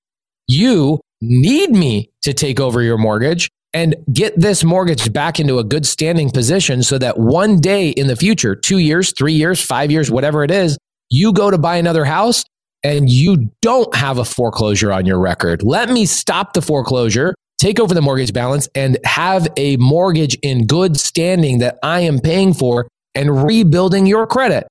[0.49, 5.65] You need me to take over your mortgage and get this mortgage back into a
[5.65, 9.91] good standing position so that one day in the future, two years, three years, five
[9.91, 12.45] years, whatever it is, you go to buy another house
[12.83, 15.63] and you don't have a foreclosure on your record.
[15.63, 20.67] Let me stop the foreclosure, take over the mortgage balance, and have a mortgage in
[20.67, 24.67] good standing that I am paying for and rebuilding your credit.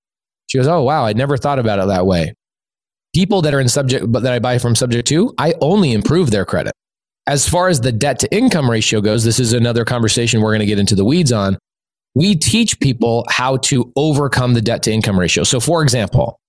[0.47, 2.33] She goes, Oh, wow, I never thought about it that way.
[3.15, 6.31] People that are in subject, but that I buy from subject to, I only improve
[6.31, 6.73] their credit.
[7.27, 10.61] As far as the debt to income ratio goes, this is another conversation we're going
[10.61, 11.57] to get into the weeds on.
[12.15, 15.43] We teach people how to overcome the debt to income ratio.
[15.43, 16.39] So, for example,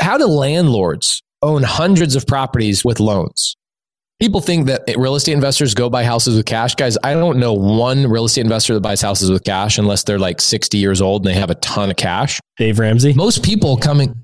[0.00, 3.56] how do landlords own hundreds of properties with loans?
[4.20, 6.74] People think that real estate investors go buy houses with cash.
[6.74, 10.18] Guys, I don't know one real estate investor that buys houses with cash unless they're
[10.18, 12.38] like 60 years old and they have a ton of cash.
[12.58, 13.14] Dave Ramsey?
[13.14, 14.14] Most people coming,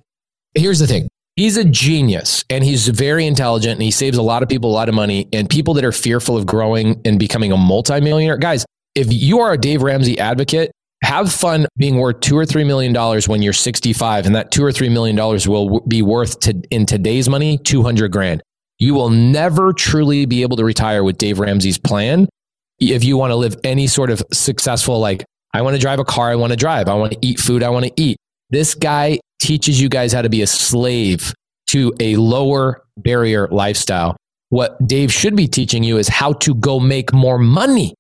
[0.55, 1.09] here's the thing.
[1.37, 4.73] He's a genius and he's very intelligent and he saves a lot of people a
[4.73, 5.29] lot of money.
[5.33, 9.53] And people that are fearful of growing and becoming a multimillionaire, guys, if you are
[9.53, 10.73] a Dave Ramsey advocate,
[11.05, 14.65] have fun being worth two or three million dollars when you're 65, and that two
[14.65, 18.43] or three million dollars will be worth to, in today's money 200 grand.
[18.79, 22.29] You will never truly be able to retire with Dave Ramsey's plan
[22.79, 26.05] if you want to live any sort of successful, like, I want to drive a
[26.05, 28.19] car, I want to drive, I want to eat food, I want to eat.
[28.51, 31.35] This guy teaches you guys how to be a slave
[31.69, 34.17] to a lower barrier lifestyle.
[34.51, 37.95] What Dave should be teaching you is how to go make more money.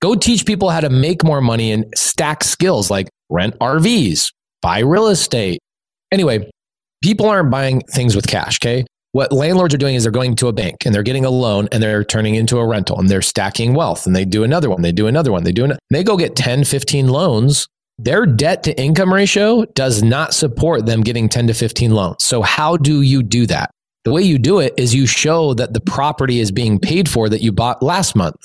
[0.00, 4.80] Go teach people how to make more money and stack skills like rent RVs, buy
[4.80, 5.60] real estate.
[6.10, 6.50] Anyway,
[7.02, 8.84] people aren't buying things with cash, okay?
[9.12, 11.68] What landlords are doing is they're going to a bank and they're getting a loan
[11.70, 14.82] and they're turning into a rental and they're stacking wealth and they do another one,
[14.82, 15.78] they do another one, they do another.
[15.90, 17.68] They go get 10, 15 loans.
[18.04, 22.16] Their debt to income ratio does not support them getting 10 to 15 loans.
[22.24, 23.70] So how do you do that?
[24.04, 27.28] The way you do it is you show that the property is being paid for
[27.28, 28.44] that you bought last month.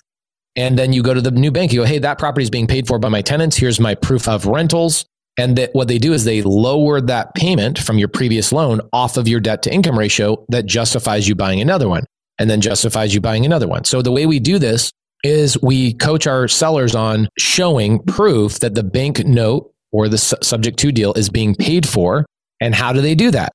[0.56, 2.68] And then you go to the new bank, you go, hey, that property is being
[2.68, 3.58] paid for by my tenants.
[3.58, 5.06] Here's my proof of rentals.
[5.40, 9.18] And that what they do is they lower that payment from your previous loan off
[9.18, 12.04] of your debt to income ratio that justifies you buying another one
[12.38, 13.86] and then justifies you buying another one.
[13.86, 14.92] So the way we do this
[15.28, 20.38] is we coach our sellers on showing proof that the bank note or the su-
[20.42, 22.26] subject to deal is being paid for.
[22.62, 23.52] And how do they do that?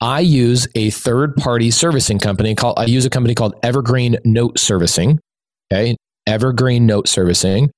[0.00, 4.58] I use a third party servicing company called, I use a company called Evergreen Note
[4.58, 5.18] Servicing.
[5.72, 5.96] Okay.
[6.26, 7.70] Evergreen Note Servicing.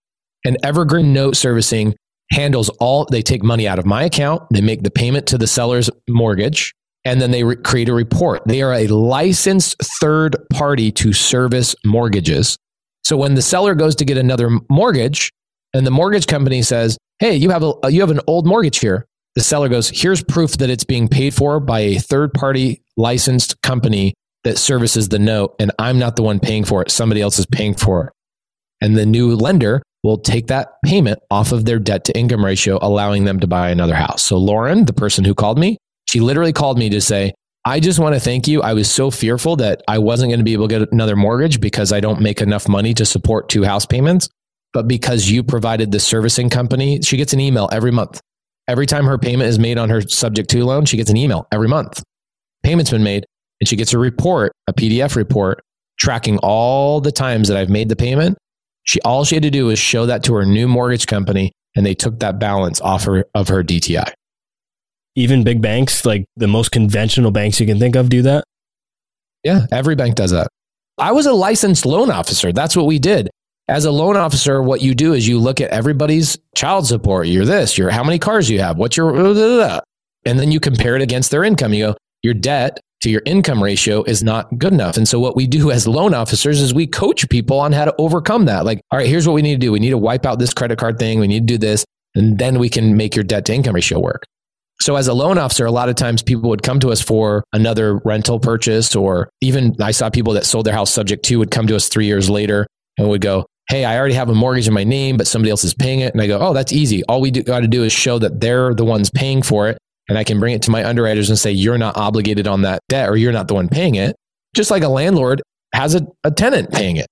[0.45, 1.95] And Evergreen Note Servicing
[2.31, 5.47] handles all, they take money out of my account, they make the payment to the
[5.47, 6.73] seller's mortgage,
[7.05, 8.43] and then they re- create a report.
[8.47, 12.59] They are a licensed third party to service mortgages.
[13.09, 15.33] So when the seller goes to get another mortgage
[15.73, 18.81] and the mortgage company says, Hey, you have, a, uh, you have an old mortgage
[18.81, 19.07] here.
[19.35, 23.63] The seller goes, Here's proof that it's being paid for by a third party licensed
[23.63, 24.13] company
[24.45, 26.91] that services the note, and I'm not the one paying for it.
[26.91, 28.13] Somebody else is paying for it.
[28.83, 32.79] And the new lender will take that payment off of their debt to income ratio,
[32.83, 34.21] allowing them to buy another house.
[34.21, 37.33] So, Lauren, the person who called me, she literally called me to say,
[37.69, 38.63] I just want to thank you.
[38.63, 41.61] I was so fearful that I wasn't going to be able to get another mortgage
[41.61, 44.31] because I don't make enough money to support two house payments.
[44.73, 48.23] But because you provided the servicing company, she gets an email every month.
[48.69, 51.47] Every time her payment is made on her subject to loan, she gets an email
[51.53, 52.03] every month.
[52.63, 53.27] Payment's been made,
[53.61, 55.61] and she gets a report, a PDF report,
[55.99, 58.39] tracking all the times that I've made the payment.
[58.85, 61.85] She all she had to do was show that to her new mortgage company, and
[61.85, 64.11] they took that balance off her, of her DTI
[65.19, 68.45] even big banks, like the most conventional banks you can think of, do that?
[69.43, 70.49] Yeah, every bank does that.
[70.97, 72.53] I was a licensed loan officer.
[72.53, 73.29] That's what we did.
[73.69, 77.27] As a loan officer, what you do is you look at everybody's child support.
[77.27, 79.81] You're this, you're how many cars you have, what's your, blah, blah, blah,
[80.25, 81.75] and then you compare it against their income.
[81.75, 84.97] You go, your debt to your income ratio is not good enough.
[84.97, 87.95] And so what we do as loan officers is we coach people on how to
[87.99, 88.65] overcome that.
[88.65, 89.73] Like, all right, here's what we need to do.
[89.73, 91.19] We need to wipe out this credit card thing.
[91.19, 91.85] We need to do this.
[92.15, 94.25] And then we can make your debt to income ratio work.
[94.81, 97.45] So as a loan officer, a lot of times people would come to us for
[97.53, 101.51] another rental purchase, or even I saw people that sold their house subject to would
[101.51, 104.67] come to us three years later and would go, Hey, I already have a mortgage
[104.67, 106.15] in my name, but somebody else is paying it.
[106.15, 107.03] And I go, Oh, that's easy.
[107.05, 109.79] All we got to do is show that they're the ones paying for it.
[110.09, 112.81] And I can bring it to my underwriters and say, You're not obligated on that
[112.89, 114.17] debt or you're not the one paying it.
[114.55, 115.43] Just like a landlord
[115.75, 117.09] has a, a tenant paying it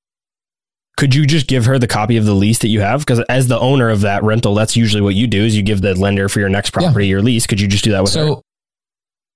[0.96, 3.00] could you just give her the copy of the lease that you have?
[3.00, 5.82] Because as the owner of that rental, that's usually what you do is you give
[5.82, 7.10] the lender for your next property yeah.
[7.10, 7.46] your lease.
[7.46, 8.42] Could you just do that with so, her?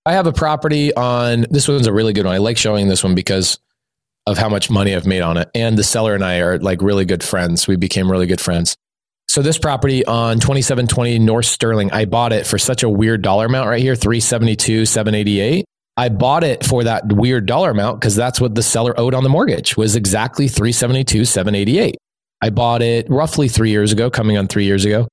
[0.06, 2.34] I have a property on this one's a really good one.
[2.34, 3.58] I like showing this one because
[4.26, 5.50] of how much money I've made on it.
[5.54, 7.68] And the seller and I are like really good friends.
[7.68, 8.76] We became really good friends.
[9.28, 13.46] So this property on 2720 North Sterling, I bought it for such a weird dollar
[13.46, 15.64] amount right here, 372, 788.
[16.00, 19.22] I bought it for that weird dollar amount because that's what the seller owed on
[19.22, 21.94] the mortgage was exactly 372, 788.
[22.40, 25.08] I bought it roughly three years ago, coming on three years ago.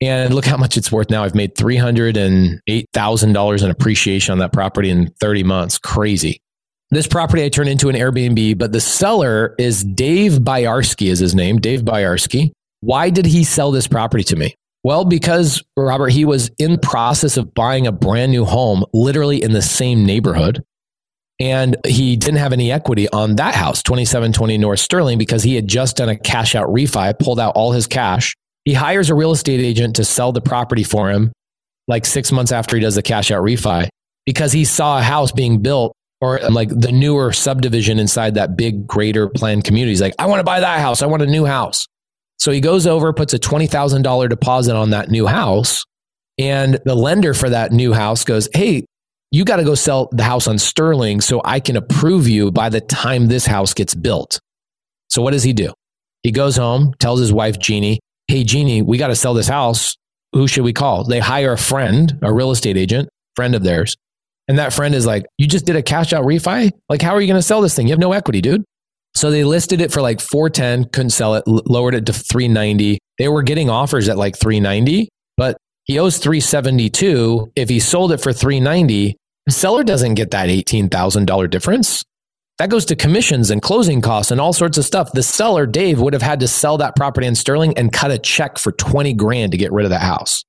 [0.00, 1.22] And look how much it's worth now.
[1.22, 5.78] I've made $308,000 in appreciation on that property in 30 months.
[5.78, 6.40] Crazy.
[6.90, 11.36] This property I turned into an Airbnb, but the seller is Dave Byarski is his
[11.36, 12.50] name, Dave Byarski.
[12.80, 14.56] Why did he sell this property to me?
[14.84, 19.52] Well, because Robert, he was in process of buying a brand new home, literally in
[19.52, 20.64] the same neighborhood.
[21.38, 25.66] And he didn't have any equity on that house, 2720 North Sterling, because he had
[25.66, 28.34] just done a cash out refi, pulled out all his cash.
[28.64, 31.32] He hires a real estate agent to sell the property for him
[31.88, 33.88] like six months after he does the cash out refi
[34.24, 38.56] because he saw a house being built or um, like the newer subdivision inside that
[38.56, 39.90] big greater planned community.
[39.90, 41.02] He's like, I want to buy that house.
[41.02, 41.86] I want a new house.
[42.42, 45.84] So he goes over, puts a $20,000 deposit on that new house.
[46.40, 48.84] And the lender for that new house goes, Hey,
[49.30, 52.68] you got to go sell the house on Sterling so I can approve you by
[52.68, 54.40] the time this house gets built.
[55.08, 55.72] So what does he do?
[56.24, 59.96] He goes home, tells his wife, Jeannie, Hey, Jeannie, we got to sell this house.
[60.32, 61.04] Who should we call?
[61.04, 63.96] They hire a friend, a real estate agent, friend of theirs.
[64.48, 66.72] And that friend is like, You just did a cash out refi?
[66.88, 67.86] Like, how are you going to sell this thing?
[67.86, 68.64] You have no equity, dude.
[69.14, 72.98] So they listed it for like 410, couldn't sell it, lowered it to 390.
[73.18, 77.52] They were getting offers at like 390, but he owes 372.
[77.54, 82.02] If he sold it for 390, the seller doesn't get that $18,000 difference.
[82.58, 85.12] That goes to commissions and closing costs and all sorts of stuff.
[85.12, 88.18] The seller, Dave, would have had to sell that property in Sterling and cut a
[88.18, 90.44] check for 20 grand to get rid of that house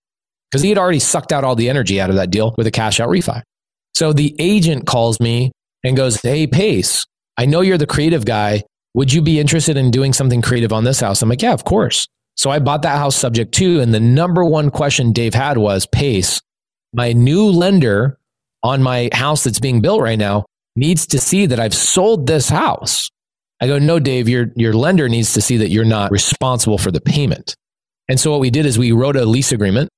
[0.52, 2.72] because he had already sucked out all the energy out of that deal with a
[2.72, 3.42] cash out refi.
[3.96, 5.52] So the agent calls me
[5.84, 7.04] and goes, Hey, Pace,
[7.38, 8.64] I know you're the creative guy.
[8.94, 11.22] Would you be interested in doing something creative on this house?
[11.22, 12.08] I'm like, yeah, of course.
[12.36, 13.80] So I bought that house subject to.
[13.80, 16.42] And the number one question Dave had was Pace,
[16.94, 18.18] my new lender
[18.62, 22.50] on my house that's being built right now needs to see that I've sold this
[22.50, 23.10] house.
[23.60, 26.92] I go, no, Dave, your, your lender needs to see that you're not responsible for
[26.92, 27.56] the payment.
[28.10, 29.90] And so what we did is we wrote a lease agreement.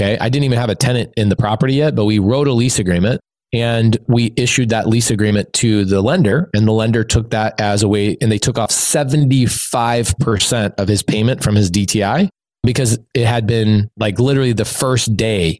[0.00, 0.16] Okay.
[0.18, 2.78] I didn't even have a tenant in the property yet, but we wrote a lease
[2.78, 3.20] agreement
[3.52, 7.82] and we issued that lease agreement to the lender, and the lender took that as
[7.82, 12.28] a way, and they took off 75% of his payment from his DTI
[12.62, 15.58] because it had been like literally the first day,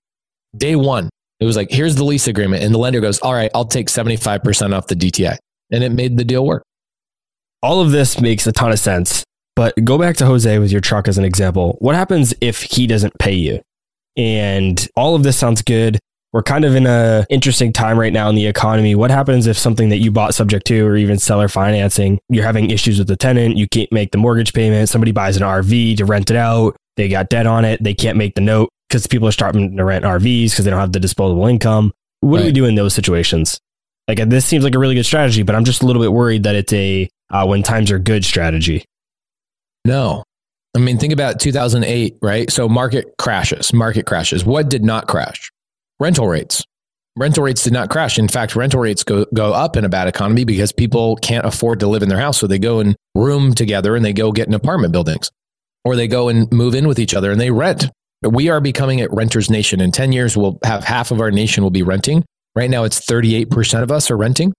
[0.56, 1.08] day one.
[1.40, 2.62] It was like, here's the lease agreement.
[2.62, 5.38] And the lender goes, all right, I'll take 75% off the DTI.
[5.72, 6.62] And it made the deal work.
[7.62, 9.24] All of this makes a ton of sense.
[9.56, 11.76] But go back to Jose with your truck as an example.
[11.80, 13.60] What happens if he doesn't pay you?
[14.16, 15.98] And all of this sounds good
[16.32, 18.94] we're kind of in a interesting time right now in the economy.
[18.94, 22.70] What happens if something that you bought subject to or even seller financing, you're having
[22.70, 26.04] issues with the tenant, you can't make the mortgage payment, somebody buys an RV to
[26.04, 29.26] rent it out, they got debt on it, they can't make the note because people
[29.26, 31.92] are starting to rent RVs because they don't have the disposable income.
[32.20, 32.42] What right.
[32.42, 33.60] do we do in those situations?
[34.06, 36.44] Like this seems like a really good strategy, but I'm just a little bit worried
[36.44, 38.84] that it's a uh, when times are good strategy.
[39.84, 40.24] No.
[40.76, 42.50] I mean, think about 2008, right?
[42.50, 44.44] So market crashes, market crashes.
[44.44, 45.49] What did not crash?
[46.00, 46.64] Rental rates.
[47.16, 48.18] rental rates did not crash.
[48.18, 51.80] In fact, rental rates go, go up in a bad economy because people can't afford
[51.80, 52.38] to live in their house.
[52.38, 55.30] So they go and room together and they go get in apartment buildings
[55.84, 57.90] or they go and move in with each other and they rent.
[58.22, 59.80] We are becoming a renters nation.
[59.80, 62.24] In 10 years, we'll have half of our nation will be renting.
[62.54, 64.52] Right now, it's 38% of us are renting.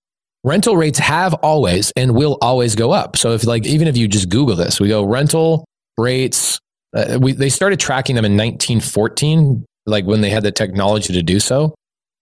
[0.44, 3.18] Rental rates have always and will always go up.
[3.18, 5.66] So if like, even if you just Google this, we go rental
[5.98, 6.58] rates,
[6.96, 11.24] uh, we, they started tracking them in 1914, like when they had the technology to
[11.24, 11.76] do so.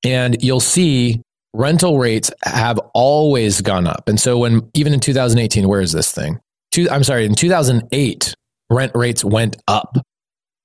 [0.04, 1.22] And you'll see
[1.54, 4.08] rental rates have always gone up.
[4.08, 6.40] And so when even in 2018, where is this thing?
[6.72, 8.36] Two, I'm sorry, in 2008,
[8.70, 9.98] rent rates went up.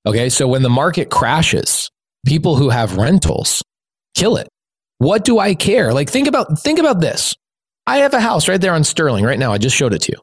[0.06, 0.28] Okay.
[0.28, 1.90] So when the market crashes,
[2.26, 3.62] people who have rentals
[4.14, 4.48] kill it.
[4.98, 5.92] What do I care?
[5.92, 7.34] Like think about think about this.
[7.86, 9.52] I have a house right there on Sterling right now.
[9.52, 10.18] I just showed it to you.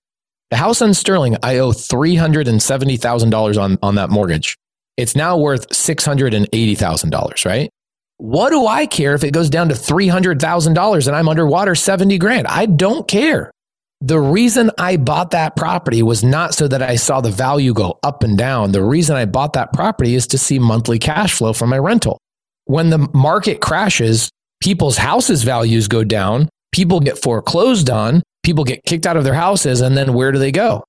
[0.50, 4.58] The house on Sterling, I owe $370,000 on, on that mortgage.
[4.98, 7.70] It's now worth $680,000, right?
[8.18, 12.48] What do I care if it goes down to $300,000 and I'm underwater 70 grand?
[12.48, 13.52] I don't care.
[14.00, 18.00] The reason I bought that property was not so that I saw the value go
[18.02, 18.72] up and down.
[18.72, 22.20] The reason I bought that property is to see monthly cash flow from my rental.
[22.66, 24.30] When the market crashes,
[24.62, 29.34] people's houses values go down, people get foreclosed on, people get kicked out of their
[29.34, 30.84] houses, and then where do they go?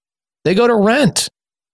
[0.44, 1.28] They go to rent.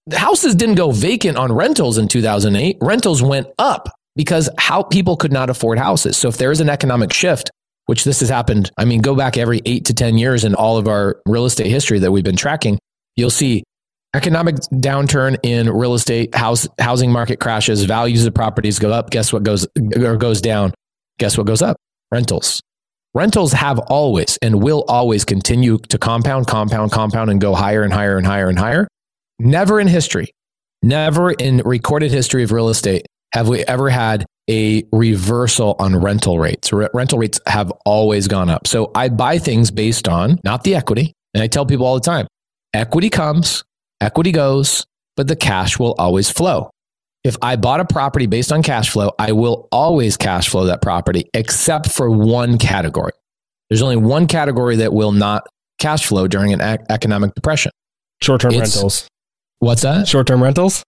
[0.09, 2.79] The houses didn't go vacant on rentals in 2008.
[2.81, 6.17] Rentals went up because how people could not afford houses.
[6.17, 7.51] So if there is an economic shift,
[7.85, 10.79] which this has happened, I mean, go back every eight to 10 years in all
[10.79, 12.79] of our real estate history that we've been tracking,
[13.17, 13.65] you'll see
[14.15, 19.11] economic downturn in real estate, house, housing market crashes, values of properties go up.
[19.11, 20.73] Guess what goes or goes down?
[21.19, 21.77] Guess what goes up?
[22.11, 22.63] Rentals.
[23.13, 27.93] Rentals have always and will always continue to compound, compound, compound, and go higher and
[27.93, 28.89] higher and higher and higher.
[29.39, 30.33] Never in history,
[30.83, 36.39] never in recorded history of real estate have we ever had a reversal on rental
[36.39, 36.73] rates.
[36.73, 38.67] R- rental rates have always gone up.
[38.67, 41.13] So I buy things based on not the equity.
[41.35, 42.27] And I tell people all the time
[42.73, 43.63] equity comes,
[44.01, 44.87] equity goes,
[45.17, 46.71] but the cash will always flow.
[47.25, 50.81] If I bought a property based on cash flow, I will always cash flow that
[50.81, 53.13] property except for one category.
[53.69, 55.47] There's only one category that will not
[55.79, 57.73] cash flow during an ec- economic depression.
[58.23, 59.07] Short term It's- rentals.
[59.61, 60.07] What's that?
[60.07, 60.83] Short term rentals?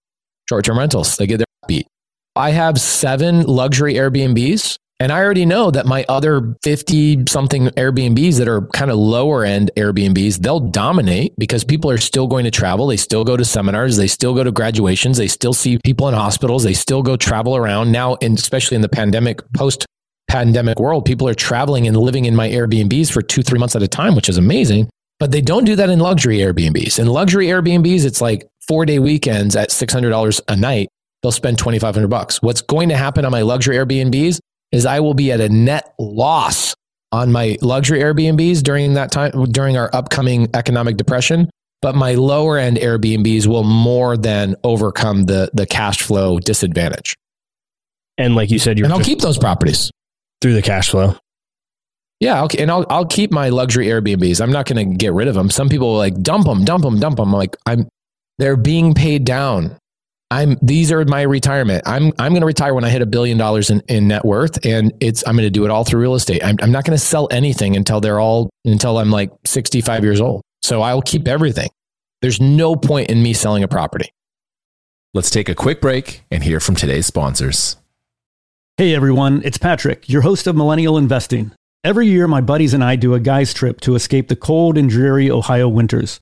[0.49, 1.17] Short term rentals.
[1.17, 1.87] They get their beat.
[2.35, 8.37] I have seven luxury Airbnbs, and I already know that my other 50 something Airbnbs
[8.37, 12.51] that are kind of lower end Airbnbs, they'll dominate because people are still going to
[12.51, 12.87] travel.
[12.87, 13.97] They still go to seminars.
[13.97, 15.17] They still go to graduations.
[15.17, 16.63] They still see people in hospitals.
[16.63, 19.85] They still go travel around now, and especially in the pandemic, post
[20.29, 23.83] pandemic world, people are traveling and living in my Airbnbs for two, three months at
[23.83, 24.89] a time, which is amazing.
[25.19, 26.97] But they don't do that in luxury Airbnbs.
[26.97, 30.89] In luxury Airbnbs, it's like four day weekends at $600 a night
[31.21, 32.41] they'll spend 2500 bucks.
[32.41, 34.39] What's going to happen on my luxury Airbnbs
[34.71, 36.73] is I will be at a net loss
[37.11, 41.49] on my luxury Airbnbs during that time during our upcoming economic depression,
[41.81, 47.15] but my lower end Airbnbs will more than overcome the the cash flow disadvantage.
[48.17, 49.91] And like you said, you're And I'll keep those properties.
[50.41, 51.15] through the cash flow.
[52.19, 54.39] Yeah, okay, and I'll I'll keep my luxury Airbnbs.
[54.41, 55.49] I'm not going to get rid of them.
[55.49, 57.29] Some people like dump them, dump them, dump them.
[57.29, 57.89] I'm like I'm
[58.37, 59.77] they're being paid down.
[60.31, 61.83] I'm these are my retirement.
[61.85, 64.65] I'm I'm going to retire when I hit a billion dollars in, in net worth,
[64.65, 66.43] and it's I'm going to do it all through real estate.
[66.43, 70.21] I'm I'm not going to sell anything until they're all until I'm like 65 years
[70.21, 70.41] old.
[70.63, 71.69] So I'll keep everything.
[72.21, 74.13] There's no point in me selling a property.
[75.13, 77.75] Let's take a quick break and hear from today's sponsors.
[78.77, 81.51] Hey everyone, it's Patrick, your host of Millennial Investing.
[81.83, 84.89] Every year, my buddies and I do a guy's trip to escape the cold and
[84.89, 86.21] dreary Ohio winters.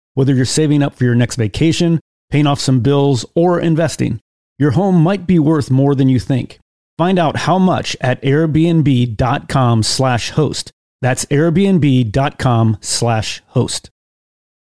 [0.13, 1.99] whether you're saving up for your next vacation,
[2.29, 4.19] paying off some bills, or investing.
[4.57, 6.59] Your home might be worth more than you think.
[6.97, 10.71] Find out how much at airbnb.com slash host.
[11.01, 13.89] That's airbnb.com slash host.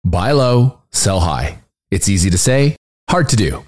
[0.04, 1.58] Buy low, sell high.
[1.90, 2.76] It's easy to say,
[3.10, 3.64] hard to do.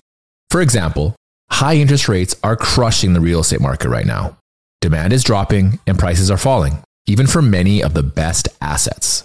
[0.50, 1.16] For example,
[1.50, 4.38] high interest rates are crushing the real estate market right now.
[4.80, 9.24] Demand is dropping and prices are falling, even for many of the best assets.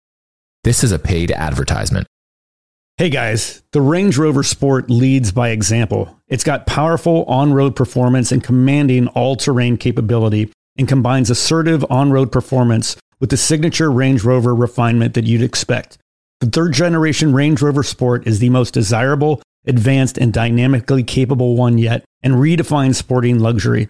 [0.63, 2.05] This is a paid advertisement.
[2.97, 6.19] Hey guys, the Range Rover Sport leads by example.
[6.27, 12.11] It's got powerful on road performance and commanding all terrain capability and combines assertive on
[12.11, 15.97] road performance with the signature Range Rover refinement that you'd expect.
[16.41, 21.79] The third generation Range Rover Sport is the most desirable, advanced, and dynamically capable one
[21.79, 23.89] yet and redefines sporting luxury.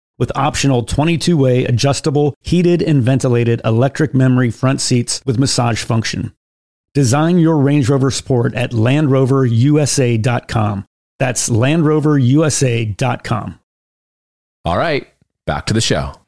[0.21, 6.31] with optional 22 way adjustable, heated, and ventilated electric memory front seats with massage function.
[6.93, 10.85] Design your Range Rover Sport at LandRoverUSA.com.
[11.17, 13.59] That's LandRoverUSA.com.
[14.63, 15.07] All right,
[15.47, 16.20] back to the show.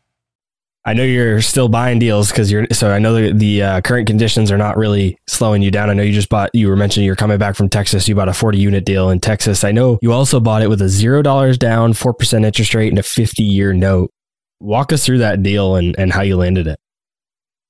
[0.85, 2.67] I know you're still buying deals because you're.
[2.73, 5.89] So I know the, the uh, current conditions are not really slowing you down.
[5.89, 6.49] I know you just bought.
[6.53, 8.07] You were mentioning you're coming back from Texas.
[8.07, 9.63] You bought a 40 unit deal in Texas.
[9.63, 12.89] I know you also bought it with a zero dollars down, four percent interest rate,
[12.89, 14.11] and a 50 year note.
[14.59, 16.77] Walk us through that deal and and how you landed it.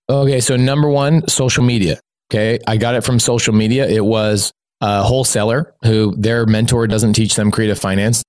[0.09, 1.99] Okay, so number one, social media.
[2.31, 3.87] Okay, I got it from social media.
[3.87, 4.51] It was
[4.81, 8.23] a wholesaler who their mentor doesn't teach them creative finance.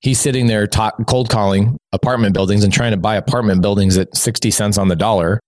[0.00, 4.16] He's sitting there talk, cold calling apartment buildings and trying to buy apartment buildings at
[4.16, 5.40] 60 cents on the dollar.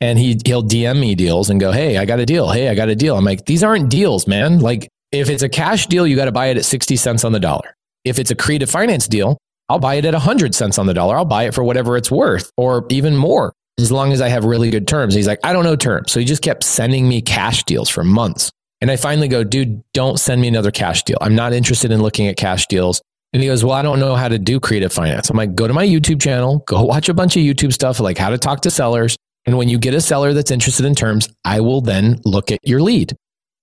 [0.00, 2.50] And he, he'll DM me deals and go, Hey, I got a deal.
[2.50, 3.16] Hey, I got a deal.
[3.16, 4.60] I'm like, these aren't deals, man.
[4.60, 7.32] Like if it's a cash deal, you got to buy it at 60 cents on
[7.32, 7.74] the dollar.
[8.04, 9.38] If it's a creative finance deal,
[9.68, 11.16] I'll buy it at 100 cents on the dollar.
[11.16, 14.44] I'll buy it for whatever it's worth or even more as long as I have
[14.44, 15.14] really good terms.
[15.14, 16.10] He's like, I don't know terms.
[16.12, 18.50] So he just kept sending me cash deals for months.
[18.80, 21.18] And I finally go, dude, don't send me another cash deal.
[21.20, 23.02] I'm not interested in looking at cash deals.
[23.32, 25.28] And he goes, well, I don't know how to do creative finance.
[25.28, 28.16] I'm like, go to my YouTube channel, go watch a bunch of YouTube stuff like
[28.16, 29.16] how to talk to sellers.
[29.46, 32.60] And when you get a seller that's interested in terms, I will then look at
[32.62, 33.16] your lead.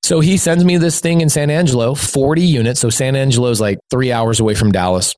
[0.03, 2.80] So he sends me this thing in San Angelo, 40 units.
[2.80, 5.16] So San Angelo is like three hours away from Dallas.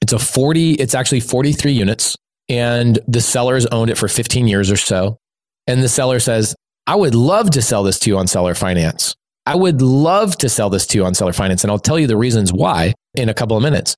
[0.00, 2.16] It's a 40, it's actually 43 units.
[2.48, 5.18] And the seller's owned it for 15 years or so.
[5.66, 6.54] And the seller says,
[6.86, 9.14] I would love to sell this to you on seller finance.
[9.48, 11.64] I would love to sell this to you on seller finance.
[11.64, 13.96] And I'll tell you the reasons why in a couple of minutes.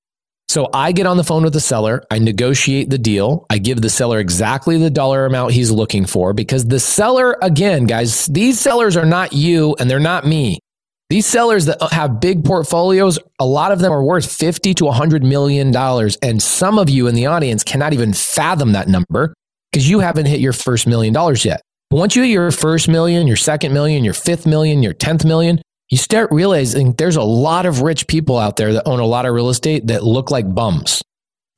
[0.48, 2.04] So I get on the phone with the seller.
[2.08, 3.46] I negotiate the deal.
[3.50, 7.86] I give the seller exactly the dollar amount he's looking for because the seller, again,
[7.86, 10.60] guys, these sellers are not you and they're not me.
[11.08, 15.24] These sellers that have big portfolios, a lot of them are worth 50 to 100
[15.24, 16.16] million dollars.
[16.22, 19.34] And some of you in the audience cannot even fathom that number
[19.72, 21.60] because you haven't hit your first million dollars yet.
[21.92, 25.60] Once you hit your first million, your second million, your fifth million, your 10th million,
[25.88, 29.26] you start realizing there's a lot of rich people out there that own a lot
[29.26, 31.02] of real estate that look like bums.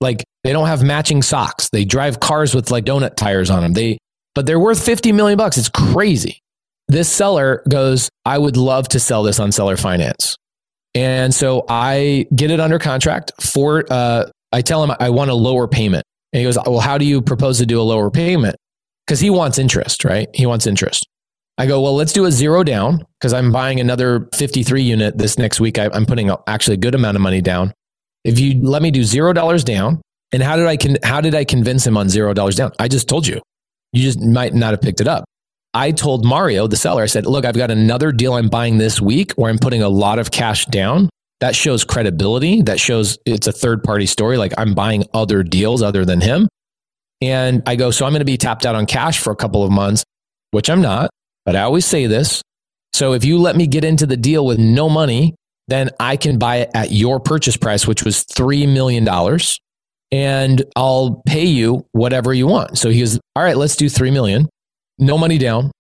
[0.01, 1.69] Like they don't have matching socks.
[1.71, 3.73] They drive cars with like donut tires on them.
[3.75, 3.99] They,
[4.35, 5.59] but they're worth 50 million bucks.
[5.59, 6.39] It's crazy.
[6.89, 10.37] This seller goes, I would love to sell this on seller finance.
[10.95, 15.35] And so I get it under contract for, uh, I tell him I want a
[15.35, 16.05] lower payment.
[16.33, 18.57] And he goes, Well, how do you propose to do a lower payment?
[19.07, 20.29] Because he wants interest, right?
[20.35, 21.07] He wants interest.
[21.59, 25.39] I go, well, let's do a zero down because I'm buying another 53 unit this
[25.39, 25.79] next week.
[25.79, 27.73] I, am putting actually a good amount of money down.
[28.25, 30.01] If you let me do zero dollars down,
[30.33, 32.73] and how did I con- how did I convince him on zero dollars down?
[32.79, 33.41] I just told you.
[33.93, 35.25] You just might not have picked it up.
[35.75, 39.01] I told Mario, the seller, I said, look, I've got another deal I'm buying this
[39.01, 41.09] week where I'm putting a lot of cash down.
[41.41, 42.63] That shows credibility.
[42.63, 44.37] That shows it's a third party story.
[44.37, 46.49] Like I'm buying other deals other than him.
[47.23, 49.63] And I go, so I'm going to be tapped out on cash for a couple
[49.63, 50.05] of months,
[50.51, 51.09] which I'm not,
[51.47, 52.43] but I always say this.
[52.95, 55.37] So if you let me get into the deal with no money,
[55.69, 59.09] then I can buy it at your purchase price, which was $3 million.
[60.11, 62.77] And I'll pay you whatever you want.
[62.77, 64.49] So he goes, all right, let's do 3 million,
[64.99, 65.71] no money down.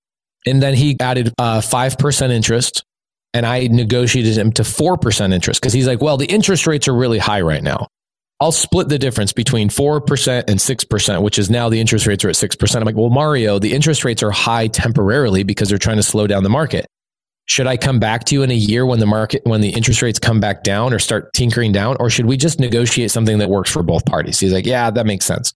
[0.46, 2.84] And then he added uh, 5% interest
[3.34, 6.94] and I negotiated him to 4% interest because he's like, well, the interest rates are
[6.94, 7.88] really high right now.
[8.42, 12.28] I'll split the difference between 4% and 6%, which is now the interest rates are
[12.28, 12.74] at 6%.
[12.76, 16.26] I'm like, well, Mario, the interest rates are high temporarily because they're trying to slow
[16.26, 16.86] down the market.
[17.44, 20.02] Should I come back to you in a year when the market, when the interest
[20.02, 21.96] rates come back down or start tinkering down?
[22.00, 24.40] Or should we just negotiate something that works for both parties?
[24.40, 25.54] He's like, yeah, that makes sense.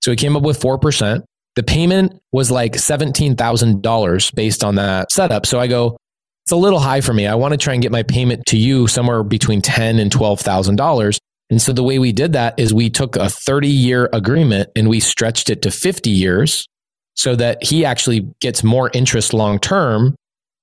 [0.00, 1.24] So he came up with 4%.
[1.56, 5.44] The payment was like $17,000 based on that setup.
[5.44, 5.96] So I go,
[6.44, 7.26] it's a little high for me.
[7.26, 11.18] I want to try and get my payment to you somewhere between ten and $12,000.
[11.50, 14.88] And so the way we did that is we took a 30 year agreement and
[14.88, 16.66] we stretched it to 50 years
[17.14, 20.14] so that he actually gets more interest long term.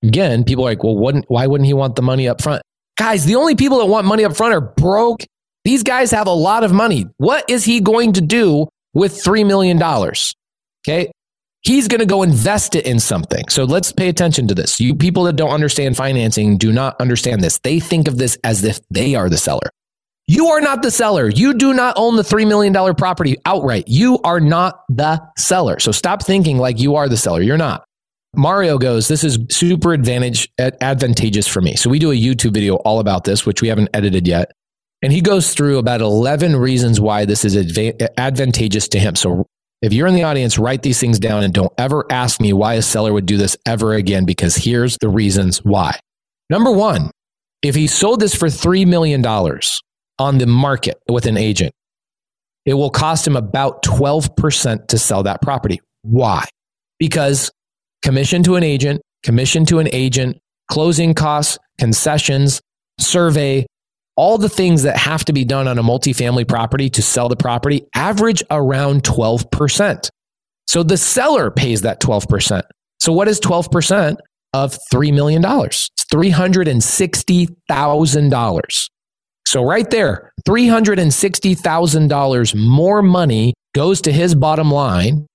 [0.04, 2.62] Again, people are like, well, wouldn't, why wouldn't he want the money up front?
[2.98, 5.24] Guys, the only people that want money up front are broke.
[5.64, 7.08] These guys have a lot of money.
[7.18, 9.82] What is he going to do with $3 million?
[10.88, 11.12] Okay.
[11.62, 13.44] He's going to go invest it in something.
[13.50, 14.80] So let's pay attention to this.
[14.80, 17.60] You people that don't understand financing do not understand this.
[17.64, 19.72] They think of this as if they are the seller.
[20.28, 21.30] You are not the seller.
[21.30, 23.84] You do not own the $3 million property outright.
[23.88, 25.80] You are not the seller.
[25.80, 27.42] So stop thinking like you are the seller.
[27.42, 27.86] You're not.
[28.36, 31.76] Mario goes, This is super advantage, advantageous for me.
[31.76, 34.52] So we do a YouTube video all about this, which we haven't edited yet.
[35.02, 39.16] And he goes through about 11 reasons why this is adva- advantageous to him.
[39.16, 39.46] So
[39.82, 42.74] if you're in the audience, write these things down and don't ever ask me why
[42.74, 46.00] a seller would do this ever again, because here's the reasons why.
[46.50, 47.12] Number one,
[47.62, 49.22] if he sold this for $3 million,
[50.20, 51.74] on the market with an agent,
[52.66, 55.82] it will cost him about 12% to sell that property.
[56.02, 56.46] Why?
[57.00, 57.52] Because
[58.02, 60.38] commission to an agent, commission to an agent,
[60.72, 62.62] closing costs, concessions,
[63.00, 63.66] survey,
[64.16, 67.36] all the things that have to be done on a multifamily property to sell the
[67.36, 70.10] property average around 12%.
[70.68, 72.62] So the seller pays that 12%.
[73.00, 74.16] So what is 12%
[74.54, 75.44] of $3 million?
[75.46, 78.90] It's $360,000.
[79.48, 85.26] So, right there, $360,000 more money goes to his bottom line.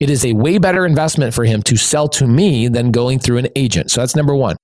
[0.00, 3.38] It is a way better investment for him to sell to me than going through
[3.38, 3.90] an agent.
[3.90, 4.56] So, that's number one.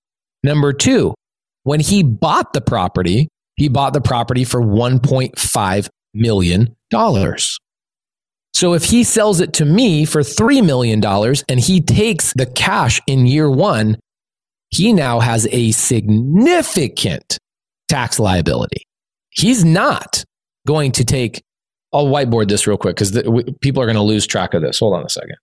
[0.43, 1.15] Number two,
[1.63, 6.77] when he bought the property, he bought the property for $1.5 million.
[8.53, 11.03] So if he sells it to me for $3 million
[11.49, 13.99] and he takes the cash in year one,
[14.71, 17.39] he now has a significant
[17.95, 18.87] tax liability.
[19.31, 20.25] He's not
[20.67, 21.43] going to take,
[21.93, 23.13] I'll whiteboard this real quick because
[23.61, 24.81] people are going to lose track of this.
[24.81, 25.37] Hold on a second.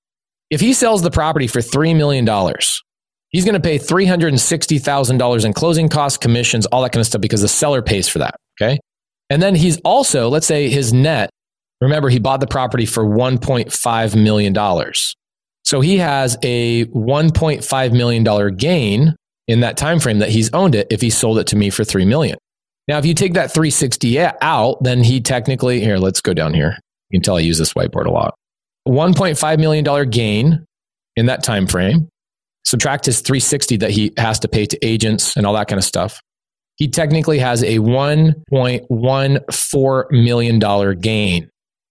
[0.49, 2.27] If he sells the property for $3 million,
[3.29, 7.41] he's going to pay $360,000 in closing costs, commissions, all that kind of stuff because
[7.41, 8.35] the seller pays for that.
[8.61, 8.77] Okay.
[9.29, 11.29] And then he's also, let's say his net,
[11.79, 14.93] remember, he bought the property for $1.5 million.
[15.63, 19.15] So he has a $1.5 million gain
[19.51, 21.83] in that time frame that he's owned it if he sold it to me for
[21.83, 22.37] 3 million.
[22.87, 26.77] Now, if you take that 360 out, then he technically, here, let's go down here.
[27.09, 28.33] You can tell I use this whiteboard a lot.
[28.87, 30.65] $1.5 million gain
[31.17, 32.07] in that time frame.
[32.65, 35.83] Subtract his 360 that he has to pay to agents and all that kind of
[35.83, 36.21] stuff.
[36.77, 40.59] He technically has a $1.14 million
[40.99, 41.49] gain.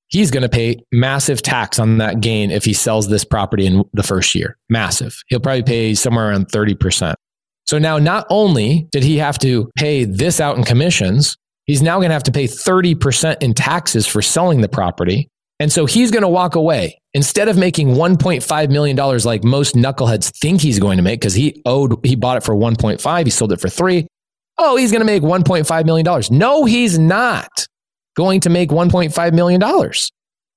[0.08, 3.84] He's going to pay massive tax on that gain if he sells this property in
[3.92, 4.56] the first year.
[4.70, 5.22] Massive.
[5.28, 7.14] He'll probably pay somewhere around 30%.
[7.70, 11.98] So now not only did he have to pay this out in commissions, he's now
[11.98, 15.28] going to have to pay 30% in taxes for selling the property.
[15.60, 20.36] And so he's going to walk away instead of making $1.5 million like most knuckleheads
[20.40, 23.52] think he's going to make because he owed, he bought it for 1.5, he sold
[23.52, 24.08] it for three.
[24.58, 26.22] Oh, he's going to make $1.5 million.
[26.32, 27.68] No, he's not
[28.16, 29.62] going to make $1.5 million.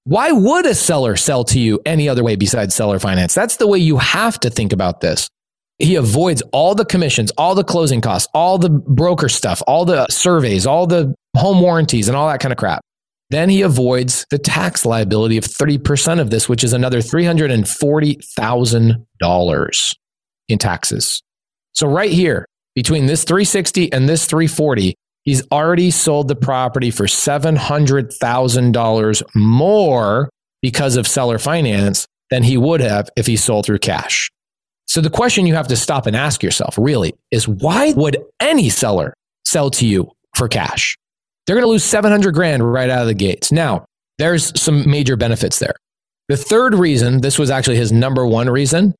[0.06, 3.36] Why would a seller sell to you any other way besides seller finance?
[3.36, 5.30] That's the way you have to think about this.
[5.80, 10.08] He avoids all the commissions, all the closing costs, all the broker stuff, all the
[10.10, 12.82] surveys, all the home warranties, and all that kind of crap.
[13.30, 19.96] Then he avoids the tax liability of 30% of this, which is another $340,000
[20.50, 21.24] in taxes.
[21.74, 22.46] So, right here,
[22.76, 24.94] between this 360 and this 340,
[25.24, 30.30] he's already sold the property for $700,000 more
[30.62, 34.30] because of seller finance than he would have if he sold through cash.
[34.94, 38.70] So the question you have to stop and ask yourself really is why would any
[38.70, 40.96] seller sell to you for cash?
[41.48, 43.52] They're going to lose 700 grand right out of the gates.
[43.52, 43.86] Now,
[44.20, 45.74] there's some major benefits there.
[46.30, 48.94] The third reason, this was actually his number one reason,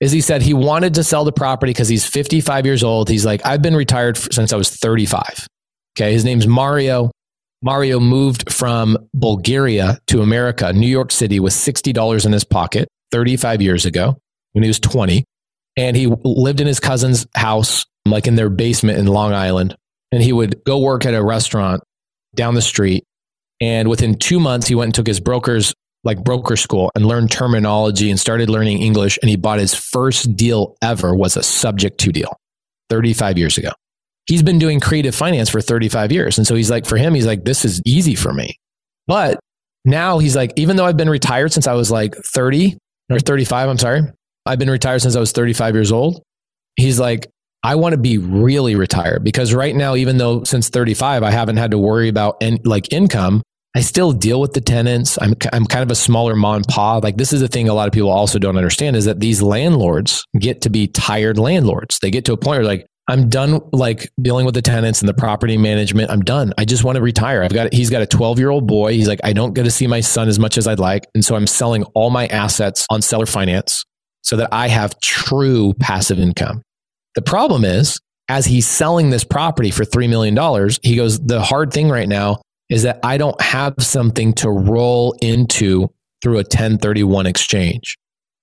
[0.00, 3.08] is he said he wanted to sell the property because he's 55 years old.
[3.08, 5.46] He's like, I've been retired since I was 35.
[5.96, 6.12] Okay.
[6.12, 7.12] His name's Mario.
[7.62, 13.62] Mario moved from Bulgaria to America, New York City, with $60 in his pocket 35
[13.62, 14.18] years ago
[14.50, 15.24] when he was 20.
[15.76, 19.76] And he lived in his cousin's house, like in their basement in Long Island.
[20.12, 21.82] And he would go work at a restaurant
[22.34, 23.04] down the street.
[23.60, 25.74] And within two months, he went and took his broker's
[26.04, 29.18] like broker school and learned terminology and started learning English.
[29.20, 32.36] And he bought his first deal ever was a subject to deal
[32.90, 33.70] 35 years ago.
[34.26, 36.38] He's been doing creative finance for 35 years.
[36.38, 38.56] And so he's like, for him, he's like, this is easy for me.
[39.06, 39.38] But
[39.84, 42.76] now he's like, even though I've been retired since I was like 30
[43.10, 44.02] or 35, I'm sorry,
[44.46, 46.22] I've been retired since I was 35 years old.
[46.76, 47.28] He's like,
[47.62, 51.56] I want to be really retired because right now, even though since 35, I haven't
[51.56, 53.42] had to worry about in, like income,
[53.74, 55.18] I still deal with the tenants.
[55.20, 57.02] I'm, I'm kind of a smaller mom and.
[57.02, 59.42] Like this is the thing a lot of people also don't understand is that these
[59.42, 61.98] landlords get to be tired landlords.
[61.98, 65.08] They get to a point where like, I'm done like dealing with the tenants and
[65.08, 66.10] the property management.
[66.10, 66.52] I'm done.
[66.58, 67.42] I just want to retire.
[67.42, 68.92] I've got, he's got a 12 year old boy.
[68.92, 71.06] He's like, I don't get to see my son as much as I'd like.
[71.14, 73.84] And so I'm selling all my assets on seller finance
[74.26, 76.62] so that I have true passive income.
[77.14, 77.98] The problem is,
[78.28, 80.36] as he's selling this property for $3 million,
[80.82, 85.16] he goes, The hard thing right now is that I don't have something to roll
[85.22, 85.88] into
[86.22, 87.96] through a 1031 exchange.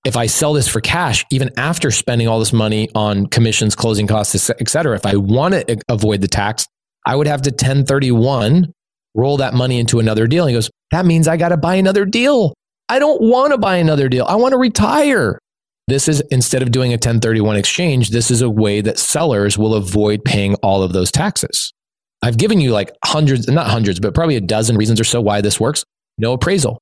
[0.06, 4.08] If I sell this for cash, even after spending all this money on commissions, closing
[4.08, 6.66] costs, et cetera, if I want to avoid the tax,
[7.06, 8.72] I would have to 1031
[9.16, 10.48] roll that money into another deal.
[10.48, 12.54] he goes, That means I got to buy another deal.
[12.88, 14.26] I don't want to buy another deal.
[14.26, 15.40] I want to retire.
[15.88, 19.76] This is instead of doing a 1031 exchange, this is a way that sellers will
[19.76, 21.74] avoid paying all of those taxes.
[22.22, 25.42] I've given you like hundreds, not hundreds, but probably a dozen reasons or so why
[25.42, 25.84] this works.
[26.18, 26.80] No appraisal,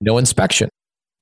[0.00, 0.68] no inspection,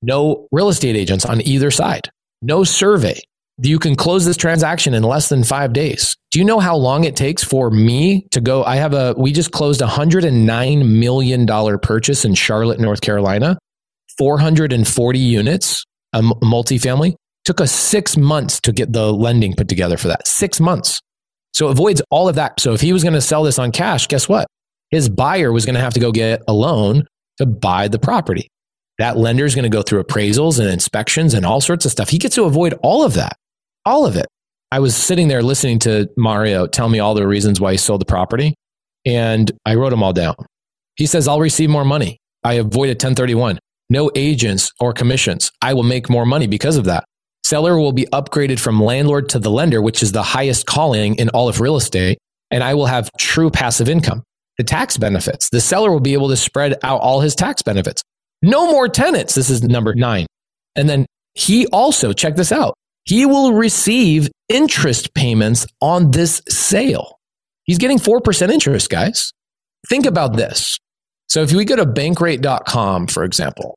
[0.02, 2.10] no real estate agents on either side,
[2.42, 3.18] no survey.
[3.58, 6.16] You can close this transaction in less than five days.
[6.32, 8.64] Do you know how long it takes for me to go?
[8.64, 13.58] I have a, we just closed a $109 million purchase in Charlotte, North Carolina,
[14.18, 17.14] 440 units, a multifamily.
[17.44, 20.26] Took us six months to get the lending put together for that.
[20.26, 21.00] Six months.
[21.52, 22.60] So it avoids all of that.
[22.60, 24.46] So if he was going to sell this on cash, guess what?
[24.90, 27.04] His buyer was going to have to go get a loan
[27.38, 28.48] to buy the property.
[28.98, 32.08] That lender is going to go through appraisals and inspections and all sorts of stuff.
[32.08, 33.36] He gets to avoid all of that,
[33.84, 34.26] all of it.
[34.70, 38.00] I was sitting there listening to Mario tell me all the reasons why he sold
[38.00, 38.54] the property,
[39.04, 40.34] and I wrote them all down.
[40.96, 42.18] He says, I'll receive more money.
[42.44, 43.58] I avoided 1031.
[43.90, 45.50] No agents or commissions.
[45.60, 47.04] I will make more money because of that.
[47.44, 51.28] Seller will be upgraded from landlord to the lender, which is the highest calling in
[51.30, 52.18] all of real estate.
[52.50, 54.22] And I will have true passive income.
[54.58, 55.48] The tax benefits.
[55.50, 58.02] The seller will be able to spread out all his tax benefits.
[58.42, 59.34] No more tenants.
[59.34, 60.26] This is number nine.
[60.76, 62.74] And then he also, check this out,
[63.04, 67.18] he will receive interest payments on this sale.
[67.64, 69.32] He's getting 4% interest, guys.
[69.88, 70.78] Think about this.
[71.28, 73.76] So if we go to bankrate.com, for example,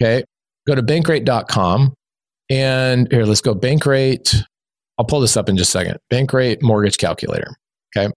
[0.00, 0.24] okay,
[0.66, 1.94] go to bankrate.com
[2.50, 4.34] and here, let's go Bankrate.
[4.98, 5.98] I'll pull this up in just a second.
[6.12, 7.56] Bankrate mortgage calculator.
[7.96, 8.12] Okay.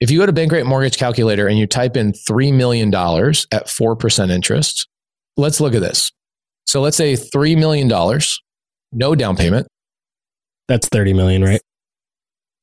[0.00, 4.30] If you go to Bankrate mortgage calculator and you type in $3 million at 4%
[4.30, 4.88] interest,
[5.38, 6.12] let's look at this.
[6.66, 7.88] So let's say $3 million,
[8.92, 9.66] no down payment.
[10.68, 11.60] That's 30 million, right?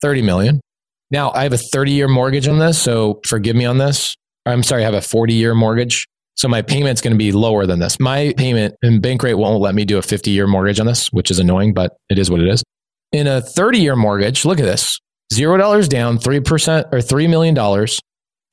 [0.01, 0.61] 30 million.
[1.09, 2.79] Now I have a 30 year mortgage on this.
[2.79, 4.15] So forgive me on this.
[4.45, 6.05] I'm sorry, I have a 40 year mortgage.
[6.35, 7.99] So my payment's going to be lower than this.
[7.99, 11.29] My payment and Bankrate won't let me do a 50 year mortgage on this, which
[11.29, 12.63] is annoying, but it is what it is.
[13.11, 14.99] In a 30 year mortgage, look at this
[15.33, 17.87] $0 down, 3% or $3 million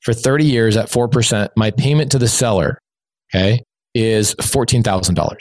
[0.01, 1.49] for 30 years at 4%.
[1.55, 2.77] My payment to the seller,
[3.33, 3.61] okay,
[3.93, 5.35] is $14,000.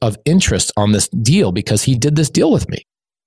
[0.02, 2.82] of interest on this deal because he did this deal with me.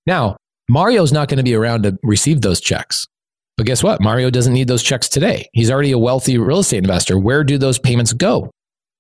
[0.06, 0.36] Now,
[0.68, 3.08] Mario's not going to be around to receive those checks.
[3.56, 4.02] But guess what?
[4.02, 5.48] Mario doesn't need those checks today.
[5.54, 7.18] He's already a wealthy real estate investor.
[7.18, 8.52] Where do those payments go?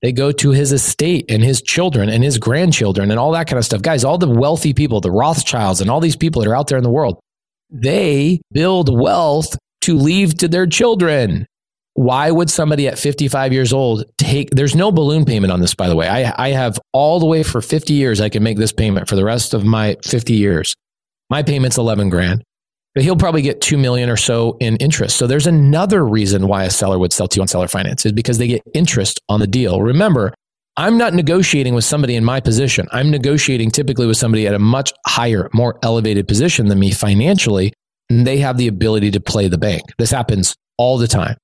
[0.02, 3.58] They go to his estate and his children and his grandchildren and all that kind
[3.58, 3.82] of stuff.
[3.82, 6.78] Guys, all the wealthy people, the Rothschilds and all these people that are out there
[6.78, 7.20] in the world,
[7.70, 11.48] they build wealth to leave to their children.
[11.96, 15.90] Why would somebody at 55 years old take, there's no balloon payment on this, by
[15.90, 16.08] the way.
[16.08, 19.16] I, I have all the way for 50 years, I can make this payment for
[19.16, 20.76] the rest of my 50 years.
[21.32, 22.44] My payment's 11 grand
[22.98, 25.18] but he'll probably get 2 million or so in interest.
[25.18, 28.12] So there's another reason why a seller would sell to you on seller finance is
[28.12, 29.84] because they get interest on the deal.
[29.84, 30.34] Remember,
[30.78, 32.88] I'm not negotiating with somebody in my position.
[32.92, 37.72] I'm negotiating typically with somebody at a much higher, more elevated position than me financially,
[38.10, 39.84] and they have the ability to play the bank.
[40.00, 41.38] This happens all the time.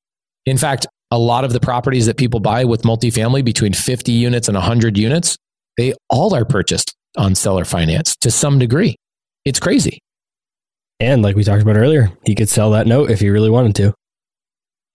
[0.47, 4.47] In fact, a lot of the properties that people buy with multifamily between 50 units
[4.47, 5.37] and 100 units,
[5.77, 8.95] they all are purchased on seller finance to some degree.
[9.45, 9.99] It's crazy.
[10.99, 13.75] And like we talked about earlier, he could sell that note if he really wanted
[13.75, 13.93] to.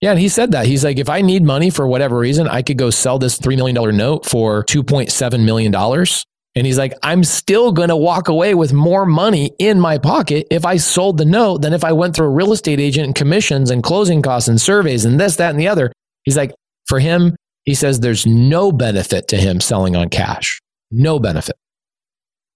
[0.01, 0.65] Yeah, and he said that.
[0.65, 3.57] He's like, if I need money for whatever reason, I could go sell this $3
[3.57, 8.71] million note for $2.7 million And he's like, I'm still going to walk away with
[8.71, 12.27] more money in my pocket if I sold the note than if I went through
[12.27, 15.59] a real estate agent and commissions and closing costs and surveys and this, that, and
[15.59, 15.91] the other.
[16.23, 16.53] He's like,
[16.87, 17.35] for him,
[17.65, 20.61] he says there's no benefit to him selling on cash.
[20.91, 21.57] No benefit.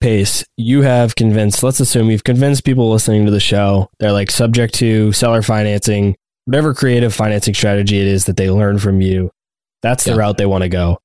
[0.07, 4.29] Pace, you have convinced, let's assume you've convinced people listening to the show, they're like
[4.31, 9.31] subject to seller financing, whatever creative financing strategy it is that they learn from you.
[9.81, 10.17] That's the Yeah.
[10.17, 10.97] route they want to go.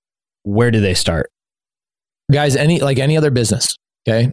[0.42, 1.30] Where do they start?
[2.30, 3.74] guys any like any other business
[4.06, 4.30] okay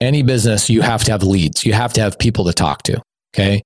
[0.00, 3.00] any business you have to have leads you have to have people to talk to
[3.32, 3.62] okay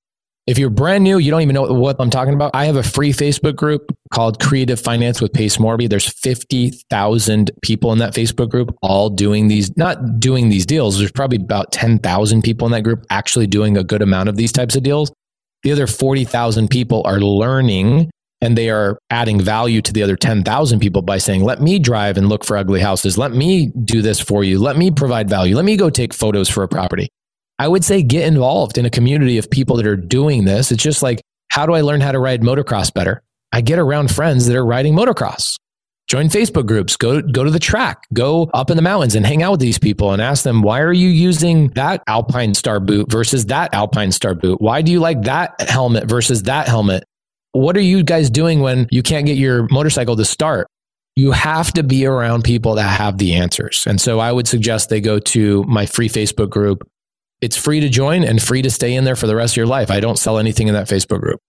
[0.46, 2.82] if you're brand new you don't even know what i'm talking about i have a
[2.82, 8.50] free facebook group called creative finance with pace morby there's 50000 people in that facebook
[8.50, 12.82] group all doing these not doing these deals there's probably about 10000 people in that
[12.82, 15.12] group actually doing a good amount of these types of deals
[15.62, 18.10] the other 40000 people are learning
[18.40, 22.16] and they are adding value to the other 10,000 people by saying, let me drive
[22.16, 23.18] and look for ugly houses.
[23.18, 24.58] Let me do this for you.
[24.58, 25.54] Let me provide value.
[25.56, 27.08] Let me go take photos for a property.
[27.60, 30.72] I would say get involved in a community of people that are doing this.
[30.72, 33.22] It's just like, how do I learn how to ride motocross better?
[33.52, 35.56] I get around friends that are riding motocross.
[36.08, 39.42] Join Facebook groups, go, go to the track, go up in the mountains and hang
[39.42, 43.10] out with these people and ask them, why are you using that Alpine Star boot
[43.10, 44.58] versus that Alpine Star boot?
[44.58, 47.04] Why do you like that helmet versus that helmet?
[47.52, 50.66] What are you guys doing when you can't get your motorcycle to start?
[51.14, 53.84] You have to be around people that have the answers.
[53.86, 56.88] And so I would suggest they go to my free Facebook group.
[57.40, 59.66] It's free to join and free to stay in there for the rest of your
[59.66, 59.90] life.
[59.90, 61.40] I don't sell anything in that Facebook group.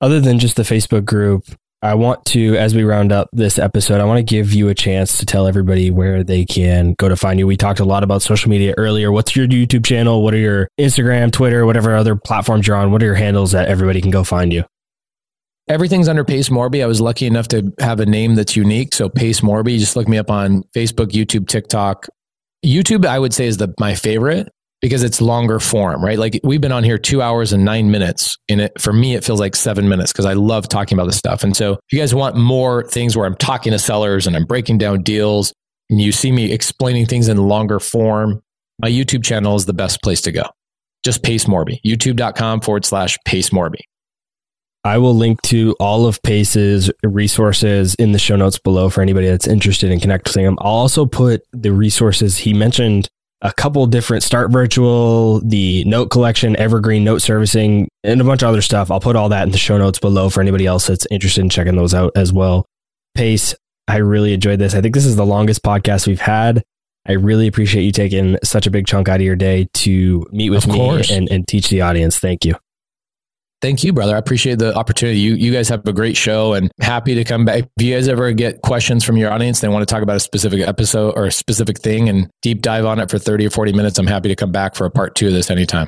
[0.00, 1.44] Other than just the Facebook group,
[1.84, 4.74] I want to, as we round up this episode, I want to give you a
[4.74, 7.46] chance to tell everybody where they can go to find you.
[7.48, 9.10] We talked a lot about social media earlier.
[9.10, 10.22] What's your YouTube channel?
[10.22, 12.92] What are your Instagram, Twitter, whatever other platforms you're on?
[12.92, 14.64] What are your handles that everybody can go find you?
[15.66, 16.84] Everything's under Pace Morby.
[16.84, 18.94] I was lucky enough to have a name that's unique.
[18.94, 22.06] So Pace Morby, just look me up on Facebook, YouTube, TikTok.
[22.64, 24.48] YouTube, I would say is the my favorite
[24.82, 26.18] because it's longer form, right?
[26.18, 28.36] Like we've been on here two hours and nine minutes.
[28.48, 31.16] And it for me, it feels like seven minutes because I love talking about this
[31.16, 31.44] stuff.
[31.44, 34.44] And so if you guys want more things where I'm talking to sellers and I'm
[34.44, 35.54] breaking down deals
[35.88, 38.42] and you see me explaining things in longer form,
[38.80, 40.42] my YouTube channel is the best place to go.
[41.04, 43.80] Just Pace Morby, youtube.com forward slash Pace Morby.
[44.84, 49.28] I will link to all of Pace's resources in the show notes below for anybody
[49.28, 50.58] that's interested in connecting him.
[50.60, 53.08] I'll also put the resources he mentioned
[53.42, 58.48] a couple different start virtual, the note collection, evergreen note servicing, and a bunch of
[58.48, 58.90] other stuff.
[58.90, 61.50] I'll put all that in the show notes below for anybody else that's interested in
[61.50, 62.64] checking those out as well.
[63.14, 63.54] Pace,
[63.88, 64.74] I really enjoyed this.
[64.74, 66.62] I think this is the longest podcast we've had.
[67.06, 70.50] I really appreciate you taking such a big chunk out of your day to meet
[70.50, 72.20] with me and, and teach the audience.
[72.20, 72.54] Thank you.
[73.62, 74.16] Thank you, brother.
[74.16, 75.20] I appreciate the opportunity.
[75.20, 77.62] You you guys have a great show and happy to come back.
[77.76, 80.20] If you guys ever get questions from your audience, they want to talk about a
[80.20, 83.72] specific episode or a specific thing and deep dive on it for 30 or 40
[83.72, 85.86] minutes, I'm happy to come back for a part two of this anytime.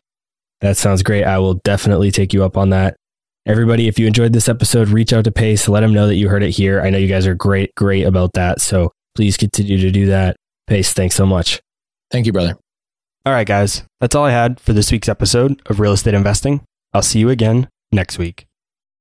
[0.60, 1.24] That sounds great.
[1.24, 2.96] I will definitely take you up on that.
[3.44, 6.28] Everybody, if you enjoyed this episode, reach out to Pace, let him know that you
[6.28, 6.80] heard it here.
[6.80, 8.60] I know you guys are great, great about that.
[8.60, 10.36] So please continue to do that.
[10.68, 11.60] Pace, thanks so much.
[12.12, 12.56] Thank you, brother.
[13.26, 13.82] All right, guys.
[14.00, 16.60] That's all I had for this week's episode of Real Estate Investing.
[16.94, 18.46] I'll see you again next week.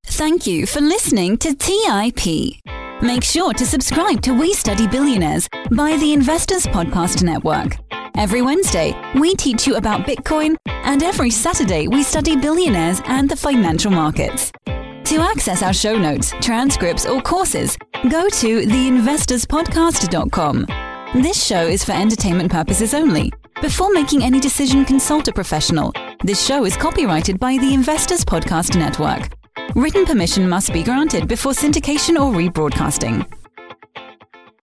[0.05, 2.57] Thank you for listening to TIP.
[3.01, 7.77] Make sure to subscribe to We Study Billionaires by the Investors Podcast Network.
[8.17, 13.35] Every Wednesday, we teach you about Bitcoin, and every Saturday, we study billionaires and the
[13.35, 14.51] financial markets.
[14.65, 17.77] To access our show notes, transcripts, or courses,
[18.09, 20.67] go to theinvestorspodcast.com.
[21.21, 23.31] This show is for entertainment purposes only.
[23.63, 25.93] Before making any decision, consult a professional.
[26.21, 29.29] This show is copyrighted by the Investors Podcast Network.
[29.73, 33.25] Written permission must be granted before syndication or rebroadcasting.